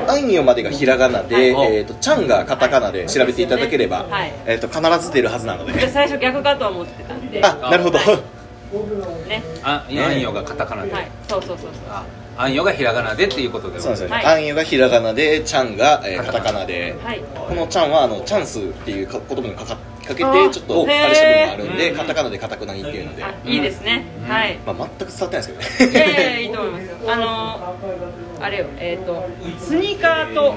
[0.07, 1.77] あんよまでがひらがなで、はい。
[1.77, 4.33] えー、とちゃんがカタカナで調べていただければ、はい。
[4.45, 5.73] えー、と必ず出るはずなので。
[5.73, 7.43] で最初逆かと思ってたんで。
[7.43, 8.17] あなるほど、はい。
[9.29, 9.43] ね。
[9.63, 11.07] ああんよがカタカナで、はい。
[11.27, 11.71] そうそうそうそう。
[11.89, 12.03] あ
[12.37, 14.09] あんよがひらがなでっていうことでそうですよ。
[14.09, 14.25] ね、はい。
[14.25, 16.65] あんよがひらがなでちゃんが、えーカタカナ。
[16.65, 17.21] で、はい。
[17.35, 19.77] このちゃんはあのチャンスっていうか言葉にかか
[20.09, 24.29] かけてちょっとあれした部分があるんでうんカタカナでカタクナギっていうので、あいいですね、うん。
[24.29, 24.57] はい。
[24.65, 25.91] まあ、全く伝わってないですけどね。
[25.91, 26.97] いやいやいと思いますよ。
[27.11, 27.75] あの
[28.41, 29.25] あれよえっ、と
[29.59, 30.55] スニーカーと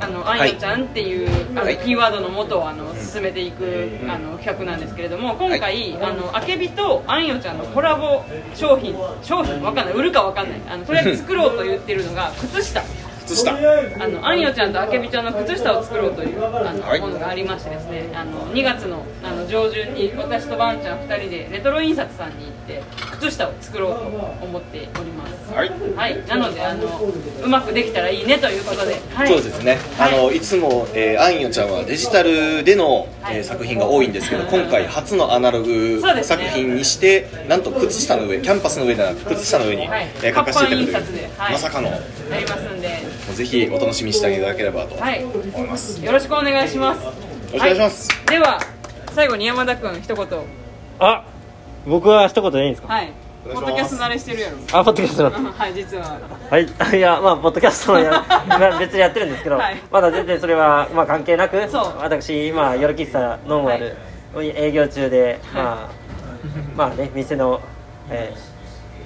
[0.00, 1.78] あのあんよちゃんっていう、あのはい。
[1.78, 8.24] キーワードのもとをあの進めていく、あの企画なんですけれども今回、あのあけびとあんよちゃんのコラボ
[8.54, 9.94] 商品商品わかんない。
[9.94, 10.60] 売るかわかんない。
[10.68, 12.82] あのとりあえず作ろうと言ってるのが靴下
[13.26, 13.52] 靴下。
[13.52, 17.00] あのあんよちゃんとあけびちゃんの靴下を作ろうというあの、はい。
[17.00, 24.00] ものがありましてですねあの2月のあの上旬に私とばんちゃん2人でレトロ印刷さんに行って靴下を作ろうと
[24.44, 25.52] 思っております。
[25.52, 25.70] はい。
[25.96, 26.26] はい。
[26.26, 27.12] なのであの
[27.44, 30.14] うまくできたらいいねということで、はい、そうですね、はい。
[30.14, 33.36] あのいつも、えー、あんよちゃんはデジタルでの、はい。
[33.36, 40.08] えー作品が多いんですけど今回初のアナログ作品にして、なんと靴下の上キャンパスの上ではなく靴下の上に、はい。
[40.22, 41.52] えー書かせていただく活版印刷ではい。
[41.52, 41.90] まさかの。
[41.90, 41.96] も
[42.30, 45.24] やりますんでうぜひお楽しみにしていただければとはい。
[45.24, 47.04] 思います、よろしくお願いします。
[47.04, 47.12] よろ
[47.52, 48.08] しくお願いします。
[48.26, 48.60] では
[49.12, 50.26] 最後に山田君一言。
[50.98, 51.24] あ
[51.86, 52.88] 僕は一言でいいんですか？
[52.92, 53.12] はい。
[53.44, 54.56] ポッドキャスト慣れしてるやろ。
[54.72, 56.18] あポッドキャスト はい実は。
[56.50, 56.64] はい、
[56.96, 58.10] いや、まあ、ポッドキャストのや
[58.48, 59.76] まあ別にやってるんですけど、はい。
[59.90, 61.92] まだ全然それは、まあ、関係なく、そう。
[62.00, 63.94] 私、今、夜喫茶ノンアル、
[64.38, 65.90] 営業中で、まあ、
[66.74, 67.60] まあね、店の、
[68.10, 68.53] えー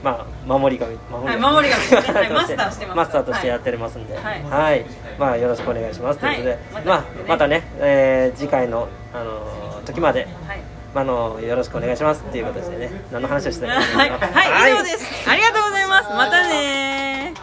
[0.03, 1.91] まあ、守り神、はい守り神。
[1.91, 2.15] ですね。
[2.15, 2.97] は いマスターしてます。
[2.97, 4.43] マスターとしてやってますんで、はい。
[4.43, 4.87] はい、
[5.19, 6.19] まあ、よろしくお願いします。
[6.19, 10.61] ということで、はいまあ、またね、えー次回の、あのー時まで、はい。
[10.95, 12.25] まあ、あのよろしくお願いします。
[12.29, 15.31] っていう形でね、何の話をしてたかはい、はい、以上です。
[15.31, 16.11] ありがとうございます。
[16.11, 17.35] またね